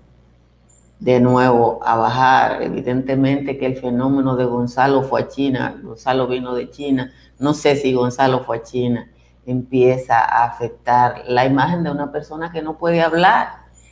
de 1.04 1.20
nuevo 1.20 1.82
a 1.84 1.98
bajar. 1.98 2.62
Evidentemente 2.62 3.58
que 3.58 3.66
el 3.66 3.76
fenómeno 3.76 4.38
de 4.38 4.46
Gonzalo 4.46 5.04
fue 5.04 5.22
a 5.22 5.28
China, 5.28 5.76
Gonzalo 5.84 6.28
vino 6.28 6.56
de 6.56 6.70
China, 6.70 7.12
no 7.39 7.54
sé 7.54 7.76
si 7.76 7.94
Gonzalo 7.94 8.46
fue 8.46 8.58
a 8.58 8.63
China, 8.63 9.12
empieza 9.46 10.18
a 10.18 10.46
afectar 10.46 11.24
la 11.28 11.46
imagen 11.46 11.84
de 11.84 11.92
una 11.92 12.10
persona 12.10 12.54
que 12.54 12.62
no 12.62 12.78
puede 12.78 13.02
hablar 13.02 13.50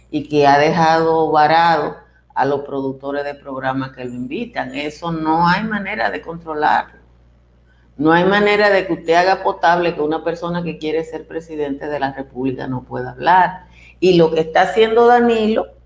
y 0.10 0.30
que 0.30 0.47
ha 0.47 0.58
dejado 0.58 1.30
varado 1.32 1.97
a 2.34 2.45
los 2.45 2.62
productores 2.62 3.26
de 3.26 3.36
programas 3.36 3.91
que 3.91 4.06
lo 4.06 4.13
invitan. 4.13 4.74
Eso 4.74 5.12
no 5.12 5.45
hay 5.45 5.65
manera 5.65 6.12
de 6.12 6.21
controlarlo. 6.21 7.02
No 7.97 8.13
hay 8.13 8.24
manera 8.24 8.69
de 8.69 8.88
que 8.88 8.93
usted 8.93 9.15
haga 9.15 9.43
potable 9.43 9.93
que 9.95 10.02
una 10.02 10.24
persona 10.24 10.63
que 10.63 10.78
quiere 10.78 11.04
ser 11.04 11.28
presidente 11.28 11.88
de 11.88 12.00
la 12.00 12.13
República 12.13 12.67
no 12.67 12.84
pueda 12.84 13.12
hablar. 13.12 13.65
Y 14.00 14.15
lo 14.15 14.32
que 14.32 14.39
está 14.39 14.62
haciendo 14.62 15.08
Danilo 15.08 15.81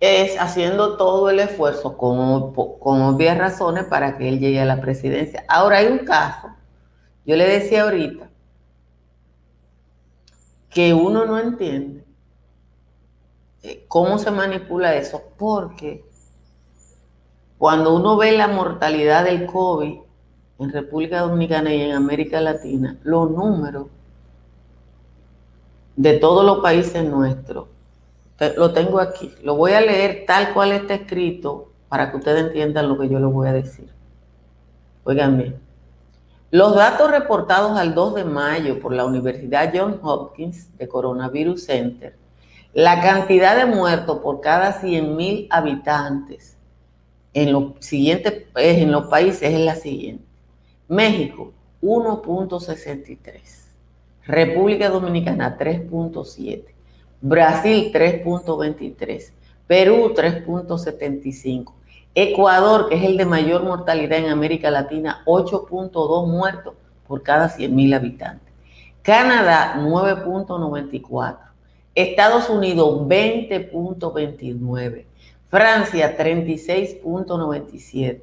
es 0.00 0.38
haciendo 0.38 0.96
todo 0.96 1.28
el 1.30 1.40
esfuerzo 1.40 1.96
con, 1.96 2.54
con 2.54 3.02
obvias 3.02 3.36
razones 3.36 3.84
para 3.84 4.16
que 4.16 4.28
él 4.28 4.38
llegue 4.38 4.60
a 4.60 4.64
la 4.64 4.80
presidencia. 4.80 5.44
Ahora 5.48 5.78
hay 5.78 5.86
un 5.86 5.98
caso, 5.98 6.48
yo 7.26 7.36
le 7.36 7.46
decía 7.46 7.82
ahorita, 7.82 8.30
que 10.70 10.94
uno 10.94 11.24
no 11.24 11.38
entiende 11.38 12.04
eh, 13.62 13.84
cómo 13.88 14.18
se 14.18 14.30
manipula 14.30 14.94
eso, 14.94 15.22
porque 15.36 16.04
cuando 17.56 17.96
uno 17.96 18.16
ve 18.16 18.32
la 18.32 18.46
mortalidad 18.46 19.24
del 19.24 19.46
COVID 19.46 19.98
en 20.60 20.72
República 20.72 21.20
Dominicana 21.20 21.74
y 21.74 21.82
en 21.82 21.92
América 21.92 22.40
Latina, 22.40 22.98
los 23.02 23.30
números 23.30 23.86
de 25.96 26.14
todos 26.18 26.44
los 26.44 26.58
países 26.58 27.04
nuestros 27.04 27.66
lo 28.56 28.72
tengo 28.72 29.00
aquí. 29.00 29.34
Lo 29.42 29.56
voy 29.56 29.72
a 29.72 29.80
leer 29.80 30.24
tal 30.26 30.52
cual 30.54 30.72
está 30.72 30.94
escrito 30.94 31.72
para 31.88 32.10
que 32.10 32.18
ustedes 32.18 32.46
entiendan 32.46 32.88
lo 32.88 32.98
que 32.98 33.08
yo 33.08 33.18
les 33.18 33.32
voy 33.32 33.48
a 33.48 33.52
decir. 33.52 33.88
Oigan 35.04 35.38
bien. 35.38 35.60
Los 36.50 36.74
datos 36.74 37.10
reportados 37.10 37.76
al 37.78 37.94
2 37.94 38.14
de 38.14 38.24
mayo 38.24 38.80
por 38.80 38.94
la 38.94 39.04
Universidad 39.04 39.72
Johns 39.74 39.98
Hopkins 40.02 40.76
de 40.78 40.88
Coronavirus 40.88 41.64
Center, 41.64 42.16
la 42.72 43.02
cantidad 43.02 43.56
de 43.56 43.66
muertos 43.66 44.18
por 44.18 44.40
cada 44.40 44.80
100.000 44.80 45.48
habitantes 45.50 46.56
en 47.34 47.52
los, 47.52 47.72
siguientes, 47.80 48.44
en 48.54 48.92
los 48.92 49.06
países 49.06 49.52
es 49.52 49.60
la 49.60 49.74
siguiente. 49.74 50.24
México, 50.88 51.52
1.63. 51.82 53.40
República 54.24 54.88
Dominicana, 54.88 55.58
3.7. 55.58 56.77
Brasil 57.20 57.90
3.23, 57.92 59.32
Perú 59.66 60.14
3.75, 60.14 61.72
Ecuador, 62.14 62.88
que 62.88 62.94
es 62.94 63.02
el 63.02 63.16
de 63.16 63.26
mayor 63.26 63.64
mortalidad 63.64 64.18
en 64.18 64.30
América 64.30 64.70
Latina, 64.70 65.24
8.2 65.26 66.28
muertos 66.28 66.74
por 67.08 67.24
cada 67.24 67.48
100.000 67.48 67.96
habitantes, 67.96 68.54
Canadá 69.02 69.80
9.94, 69.80 71.38
Estados 71.96 72.48
Unidos 72.50 73.00
20.29, 73.08 75.04
Francia 75.48 76.16
36.97, 76.16 78.22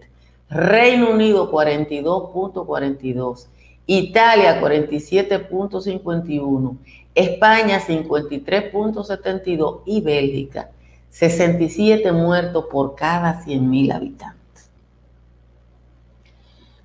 Reino 0.50 1.10
Unido 1.10 1.52
42.42, 1.52 3.48
Italia 3.88 4.62
47.51, 4.62 6.78
España 7.16 7.80
53.72 7.80 9.82
y 9.86 10.02
Bélgica 10.02 10.70
67 11.16 12.12
muertos 12.12 12.66
por 12.70 12.96
cada 12.96 13.42
100.000 13.42 13.94
habitantes. 13.94 14.70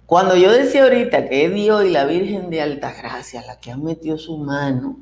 Cuando 0.07 0.37
yo 0.37 0.53
decía 0.53 0.85
ahorita 0.85 1.29
que 1.29 1.47
es 1.47 1.53
Dios 1.53 1.85
y 1.85 1.91
la 1.91 2.05
Virgen 2.05 2.49
de 2.49 2.63
Altagracia 2.63 3.43
la 3.45 3.59
que 3.59 3.73
han 3.73 3.83
metido 3.83 4.19
su 4.19 4.39
mano, 4.39 4.99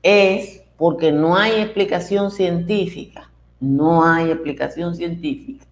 es 0.00 0.62
porque 0.76 1.10
no 1.10 1.36
hay 1.36 1.60
explicación 1.60 2.30
científica, 2.30 3.32
no 3.58 4.04
hay 4.04 4.30
explicación 4.30 4.94
científica 4.94 5.66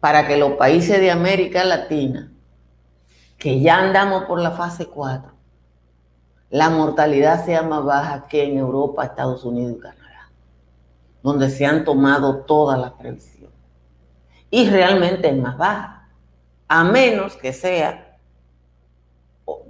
para 0.00 0.26
que 0.26 0.38
los 0.38 0.52
países 0.52 0.98
de 1.00 1.10
América 1.10 1.64
Latina, 1.64 2.32
que 3.36 3.60
ya 3.60 3.78
andamos 3.78 4.24
por 4.24 4.40
la 4.40 4.52
fase 4.52 4.86
4, 4.86 5.35
la 6.50 6.70
mortalidad 6.70 7.44
sea 7.44 7.62
más 7.62 7.84
baja 7.84 8.26
que 8.28 8.44
en 8.44 8.58
Europa, 8.58 9.04
Estados 9.04 9.44
Unidos 9.44 9.76
y 9.78 9.80
Canadá, 9.80 10.30
donde 11.22 11.50
se 11.50 11.66
han 11.66 11.84
tomado 11.84 12.38
todas 12.44 12.78
las 12.78 12.92
previsiones. 12.92 13.50
Y 14.50 14.68
realmente 14.70 15.28
es 15.28 15.36
más 15.36 15.58
baja, 15.58 16.08
a 16.68 16.84
menos 16.84 17.36
que 17.36 17.52
sea 17.52 18.18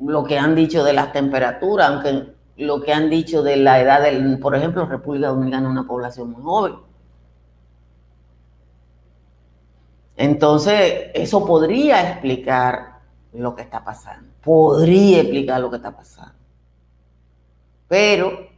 lo 0.01 0.25
que 0.25 0.39
han 0.39 0.55
dicho 0.55 0.85
de 0.85 0.93
las 0.93 1.13
temperaturas, 1.13 1.91
aunque 1.91 2.35
lo 2.57 2.83
que 2.83 2.93
han 2.93 3.11
dicho 3.11 3.43
de 3.43 3.57
la 3.57 3.81
edad 3.81 4.03
del, 4.03 4.39
por 4.39 4.55
ejemplo, 4.55 4.87
República 4.87 5.29
Dominicana 5.29 5.67
es 5.67 5.73
una 5.73 5.87
población 5.87 6.31
muy 6.31 6.43
joven. 6.43 6.77
Entonces, 10.17 11.11
eso 11.13 11.45
podría 11.45 12.11
explicar 12.11 13.01
lo 13.33 13.55
que 13.55 13.63
está 13.63 13.85
pasando. 13.85 14.33
Podría 14.43 15.21
explicar 15.21 15.61
lo 15.61 15.69
que 15.69 15.77
está 15.77 15.95
pasando. 15.95 16.36
Pero 17.89 18.49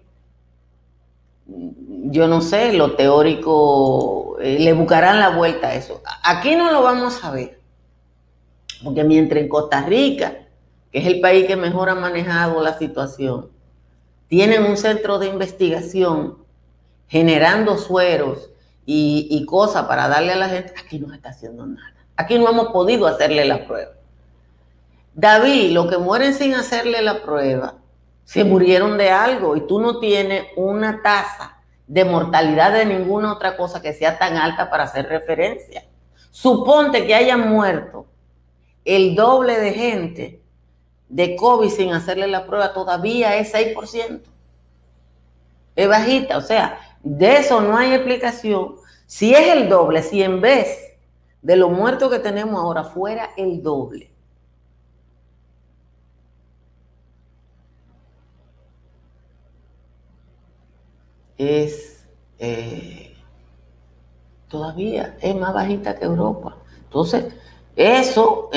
yo 2.11 2.27
no 2.27 2.41
sé, 2.41 2.73
lo 2.73 2.95
teórico 2.95 4.39
eh, 4.41 4.59
le 4.61 4.73
buscarán 4.73 5.21
la 5.21 5.31
vuelta 5.31 5.69
a 5.69 5.75
eso. 5.75 6.03
Aquí 6.25 6.57
no 6.57 6.73
lo 6.73 6.83
vamos 6.83 7.23
a 7.25 7.31
ver. 7.31 7.61
Porque 8.83 9.05
mientras 9.05 9.43
en 9.43 9.49
Costa 9.49 9.83
Rica, 9.83 10.47
que 10.93 11.01
es 11.01 11.07
el 11.07 11.21
país 11.21 11.47
que 11.47 11.57
mejor 11.57 11.91
ha 11.91 11.95
manejado 11.95 12.63
la 12.63 12.79
situación, 12.79 13.51
tienen 14.29 14.65
un 14.65 14.77
centro 14.77 15.19
de 15.19 15.27
investigación 15.27 16.39
generando 17.09 17.79
sueros 17.79 18.51
y, 18.91 19.45
cosas 19.47 19.85
para 19.85 20.09
darle 20.09 20.33
a 20.33 20.37
la 20.37 20.49
gente, 20.49 20.73
aquí 20.79 20.99
no 20.99 21.09
se 21.11 21.17
está 21.17 21.31
haciendo 21.31 21.67
nada. 21.67 21.95
Aquí 22.17 22.39
no 22.39 22.49
hemos 22.49 22.69
podido 22.69 23.07
hacerle 23.07 23.45
la 23.45 23.67
prueba. 23.67 23.93
David, 25.15 25.73
los 25.73 25.89
que 25.89 25.99
mueren 25.99 26.33
sin 26.33 26.55
hacerle 26.55 27.03
la 27.03 27.23
prueba, 27.23 27.75
se 28.29 28.45
murieron 28.45 28.99
de 28.99 29.09
algo 29.09 29.57
y 29.57 29.67
tú 29.67 29.81
no 29.81 30.01
tienes 30.01 30.49
una 30.55 31.01
tasa 31.01 31.63
de 31.87 32.05
mortalidad 32.05 32.75
de 32.75 32.85
ninguna 32.85 33.33
otra 33.33 33.57
cosa 33.57 33.81
que 33.81 33.95
sea 33.95 34.19
tan 34.19 34.37
alta 34.37 34.69
para 34.69 34.85
hacer 34.85 35.09
referencia. 35.09 35.87
Suponte 36.31 37.07
que 37.07 37.15
hayan 37.15 37.49
muerto 37.49 38.05
el 38.85 39.15
doble 39.15 39.59
de 39.59 39.73
gente 39.73 40.43
de 41.09 41.37
COVID 41.37 41.71
sin 41.71 41.95
hacerle 41.95 42.27
la 42.27 42.45
prueba, 42.45 42.75
todavía 42.75 43.39
es 43.39 43.55
6%. 43.55 44.21
Es 45.75 45.89
bajita, 45.89 46.37
o 46.37 46.43
sea, 46.43 46.79
de 47.03 47.39
eso 47.39 47.63
no 47.63 47.79
hay 47.79 47.95
explicación. 47.95 48.75
Si 49.07 49.33
es 49.33 49.49
el 49.57 49.71
doble, 49.71 50.03
si 50.03 50.23
en 50.23 50.43
vez 50.43 50.99
de 51.41 51.57
los 51.57 51.71
muertos 51.71 52.11
que 52.11 52.19
tenemos 52.19 52.61
ahora 52.61 52.85
fuera 52.85 53.31
el 53.39 53.63
doble. 53.63 54.13
Es 61.39 62.07
eh, 62.39 63.15
todavía 64.49 65.17
es 65.21 65.37
más 65.37 65.55
bajita 65.55 65.97
que 65.97 66.05
Europa. 66.05 66.57
Entonces, 66.85 67.27
eso 67.77 68.51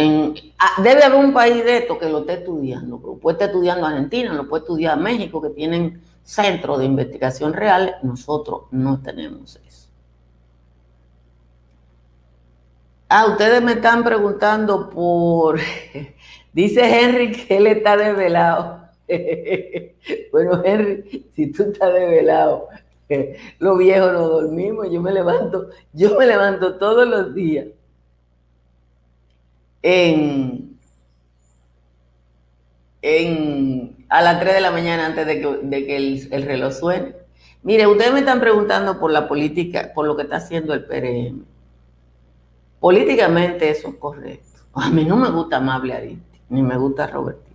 ah, 0.58 0.82
debe 0.82 1.04
haber 1.04 1.20
un 1.24 1.34
país 1.34 1.63
de 1.63 1.78
esto 1.78 2.00
que 2.00 2.10
lo 2.10 2.20
esté 2.20 2.34
estudiando. 2.34 3.00
Lo 3.04 3.15
puede 3.17 3.36
estar 3.36 3.50
estudiando 3.50 3.86
Argentina, 3.86 4.34
lo 4.34 4.48
puede 4.48 4.62
estudiar 4.62 4.98
México, 4.98 5.41
que 5.41 5.50
tienen 5.50 6.02
centros 6.24 6.80
de 6.80 6.86
investigación 6.86 7.54
real, 7.54 7.98
nosotros 8.04 8.63
no 8.72 9.02
tenemos 9.02 9.60
eso. 9.67 9.89
Ah, 13.10 13.26
ustedes 13.26 13.62
me 13.62 13.74
están 13.74 14.04
preguntando 14.04 14.89
por, 14.89 15.60
dice 16.54 16.82
Henry 16.82 17.32
que 17.32 17.58
él 17.58 17.67
está 17.67 17.98
desvelado. 17.98 18.81
bueno, 20.32 20.62
Henry, 20.63 21.30
si 21.36 21.52
tú 21.52 21.63
estás 21.63 21.93
desvelado, 21.93 22.67
los 23.60 23.78
viejos 23.78 24.13
no 24.13 24.28
dormimos, 24.28 24.88
yo 24.91 25.02
me 25.02 25.12
levanto, 25.12 25.69
yo 25.93 26.17
me 26.17 26.26
levanto 26.26 26.78
todos 26.78 27.08
los 27.08 27.34
días 27.34 27.67
en, 29.82 30.78
en 33.02 34.06
a 34.10 34.21
las 34.21 34.39
3 34.39 34.56
de 34.56 34.62
la 34.62 34.71
mañana 34.71 35.06
antes 35.06 35.26
de 35.26 35.41
que, 35.41 35.95
el, 35.95 36.43
reloj 36.43 36.74
suene. 36.74 37.15
Mire, 37.63 37.88
ustedes 37.88 38.12
me 38.12 38.19
están 38.19 38.39
preguntando 38.39 39.00
por 39.00 39.12
la 39.12 39.28
política, 39.28 39.91
por 39.93 40.06
lo 40.06 40.15
que 40.15 40.24
está 40.24 40.38
haciendo 40.38 40.74
el 40.74 40.84
PRM. 40.84 41.45
Políticamente 42.80 43.69
eso 43.69 43.89
es 43.89 43.95
correcto. 43.95 44.60
A 44.74 44.89
mí 44.89 45.06
no 45.06 45.15
me 45.15 45.30
gusta 45.30 45.58
Amable 45.58 45.93
Aristi, 45.93 46.41
ni 46.50 46.62
me 46.62 46.78
gusta 46.78 47.08
Robertico. 47.08 47.51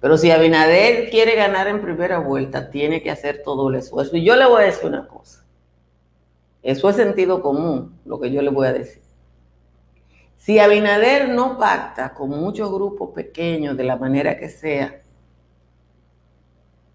Pero 0.00 0.16
si 0.16 0.30
Abinader 0.30 1.10
quiere 1.10 1.34
ganar 1.34 1.66
en 1.66 1.80
primera 1.80 2.18
vuelta, 2.18 2.70
tiene 2.70 3.02
que 3.02 3.10
hacer 3.10 3.42
todo 3.42 3.68
el 3.68 3.76
esfuerzo. 3.76 4.16
Y 4.16 4.24
yo 4.24 4.36
le 4.36 4.46
voy 4.46 4.62
a 4.62 4.66
decir 4.66 4.86
una 4.86 5.08
cosa. 5.08 5.44
Eso 6.62 6.88
es 6.88 6.96
sentido 6.96 7.42
común, 7.42 7.98
lo 8.04 8.20
que 8.20 8.30
yo 8.30 8.42
le 8.42 8.50
voy 8.50 8.66
a 8.68 8.72
decir. 8.72 9.02
Si 10.36 10.58
Abinader 10.58 11.28
no 11.28 11.58
pacta 11.58 12.14
con 12.14 12.30
muchos 12.30 12.72
grupos 12.72 13.10
pequeños 13.10 13.76
de 13.76 13.84
la 13.84 13.96
manera 13.96 14.38
que 14.38 14.48
sea, 14.48 15.02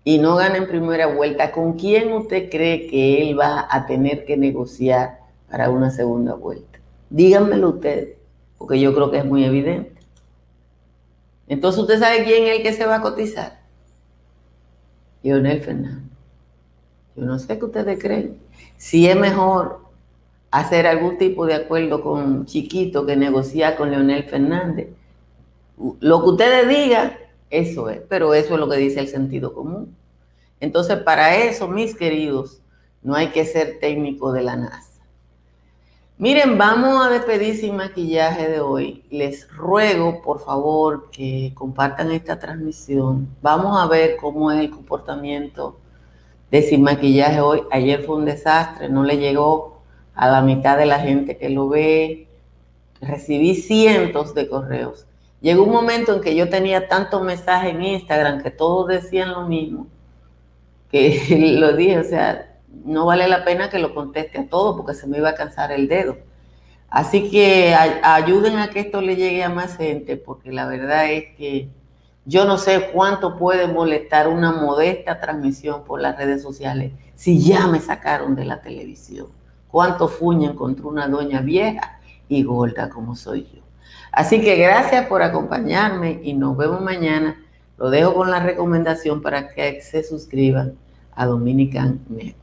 y 0.05 0.17
no 0.17 0.35
gana 0.35 0.57
en 0.57 0.67
primera 0.67 1.07
vuelta, 1.07 1.51
¿con 1.51 1.73
quién 1.73 2.11
usted 2.11 2.49
cree 2.49 2.87
que 2.87 3.21
él 3.21 3.39
va 3.39 3.67
a 3.69 3.85
tener 3.85 4.25
que 4.25 4.35
negociar 4.35 5.19
para 5.49 5.69
una 5.69 5.91
segunda 5.91 6.33
vuelta? 6.33 6.79
Díganmelo 7.09 7.69
ustedes, 7.69 8.17
porque 8.57 8.79
yo 8.79 8.93
creo 8.93 9.11
que 9.11 9.19
es 9.19 9.25
muy 9.25 9.45
evidente. 9.45 9.92
Entonces, 11.47 11.81
¿usted 11.81 11.99
sabe 11.99 12.23
quién 12.23 12.45
es 12.45 12.57
el 12.57 12.63
que 12.63 12.73
se 12.73 12.85
va 12.85 12.95
a 12.95 13.01
cotizar? 13.01 13.61
Leonel 15.21 15.61
Fernández. 15.61 16.11
Yo 17.15 17.25
no 17.25 17.39
sé 17.39 17.57
qué 17.57 17.65
ustedes 17.65 17.99
creen. 17.99 18.37
Si 18.77 19.07
es 19.07 19.15
mejor 19.15 19.83
hacer 20.53 20.85
algún 20.85 21.17
tipo 21.17 21.47
de 21.47 21.55
acuerdo 21.55 22.03
con 22.03 22.45
Chiquito 22.45 23.07
que 23.07 23.15
negociar 23.15 23.75
con 23.75 23.89
Leonel 23.89 24.23
Fernández. 24.25 24.89
Lo 25.99 26.21
que 26.21 26.29
ustedes 26.29 26.69
digan, 26.69 27.17
eso 27.49 27.89
es, 27.89 28.01
pero 28.07 28.35
eso 28.35 28.53
es 28.53 28.59
lo 28.59 28.69
que 28.69 28.77
dice 28.77 28.99
el 28.99 29.07
sentido 29.07 29.51
común. 29.51 29.95
Entonces, 30.59 30.99
para 30.99 31.35
eso, 31.37 31.67
mis 31.67 31.95
queridos, 31.95 32.61
no 33.01 33.15
hay 33.15 33.29
que 33.29 33.45
ser 33.45 33.79
técnico 33.79 34.31
de 34.31 34.43
la 34.43 34.55
NASA. 34.55 34.92
Miren, 36.17 36.57
vamos 36.57 37.05
a 37.05 37.09
despedir 37.09 37.57
sin 37.57 37.75
maquillaje 37.75 38.47
de 38.47 38.59
hoy. 38.59 39.03
Les 39.09 39.49
ruego, 39.51 40.21
por 40.21 40.39
favor, 40.39 41.09
que 41.11 41.51
compartan 41.55 42.11
esta 42.11 42.39
transmisión. 42.39 43.27
Vamos 43.41 43.81
a 43.81 43.87
ver 43.87 44.17
cómo 44.17 44.51
es 44.51 44.59
el 44.59 44.69
comportamiento 44.69 45.79
de 46.51 46.61
sin 46.61 46.83
maquillaje 46.83 47.41
hoy. 47.41 47.63
Ayer 47.71 48.03
fue 48.03 48.15
un 48.15 48.25
desastre, 48.25 48.89
no 48.89 49.03
le 49.03 49.17
llegó 49.17 49.81
a 50.13 50.29
la 50.29 50.41
mitad 50.41 50.77
de 50.77 50.85
la 50.85 50.99
gente 50.99 51.37
que 51.37 51.49
lo 51.49 51.67
ve. 51.67 52.27
Recibí 53.01 53.55
cientos 53.55 54.33
de 54.33 54.47
correos 54.47 55.07
Llegó 55.43 55.63
un 55.63 55.73
momento 55.73 56.15
en 56.15 56.21
que 56.21 56.35
yo 56.35 56.47
tenía 56.49 56.87
tantos 56.87 57.21
mensajes 57.21 57.75
en 57.75 57.83
Instagram 57.83 58.41
que 58.41 58.49
todos 58.49 58.87
decían 58.87 59.33
lo 59.33 59.45
mismo, 59.45 59.87
que 60.89 61.57
lo 61.59 61.75
dije, 61.75 61.99
o 61.99 62.03
sea, 62.05 62.52
no 62.85 63.05
vale 63.05 63.27
la 63.27 63.45
pena 63.45 63.69
que 63.69 63.79
lo 63.79 63.93
conteste 63.93 64.39
a 64.39 64.47
todos 64.47 64.75
porque 64.75 64.93
se 64.93 65.07
me 65.07 65.17
iba 65.17 65.29
a 65.29 65.35
cansar 65.35 65.71
el 65.71 65.87
dedo. 65.87 66.17
Así 66.89 67.31
que 67.31 67.73
ayuden 67.73 68.57
a 68.59 68.69
que 68.69 68.81
esto 68.81 69.01
le 69.01 69.15
llegue 69.15 69.43
a 69.43 69.49
más 69.49 69.77
gente, 69.77 70.15
porque 70.15 70.51
la 70.51 70.67
verdad 70.67 71.11
es 71.11 71.35
que 71.35 71.69
yo 72.25 72.45
no 72.45 72.57
sé 72.57 72.91
cuánto 72.93 73.37
puede 73.37 73.67
molestar 73.67 74.27
una 74.27 74.51
modesta 74.51 75.19
transmisión 75.19 75.83
por 75.83 76.01
las 76.01 76.17
redes 76.17 76.41
sociales 76.41 76.93
si 77.15 77.39
ya 77.43 77.67
me 77.67 77.79
sacaron 77.79 78.35
de 78.35 78.45
la 78.45 78.61
televisión. 78.61 79.27
Cuánto 79.69 80.07
fuñen 80.07 80.55
contra 80.55 80.85
una 80.85 81.07
doña 81.07 81.41
vieja 81.41 81.99
y 82.29 82.43
gorda 82.43 82.89
como 82.89 83.15
soy 83.15 83.47
yo. 83.51 83.61
Así 84.11 84.39
que 84.41 84.55
gracias 84.55 85.07
por 85.07 85.23
acompañarme 85.23 86.19
y 86.23 86.33
nos 86.33 86.55
vemos 86.55 86.79
mañana. 86.79 87.43
Lo 87.77 87.89
dejo 87.89 88.13
con 88.13 88.29
la 88.29 88.39
recomendación 88.39 89.21
para 89.23 89.49
que 89.49 89.81
se 89.81 90.03
suscriban 90.03 90.75
a 91.15 91.25
Dominican 91.25 91.99
Network. 92.07 92.42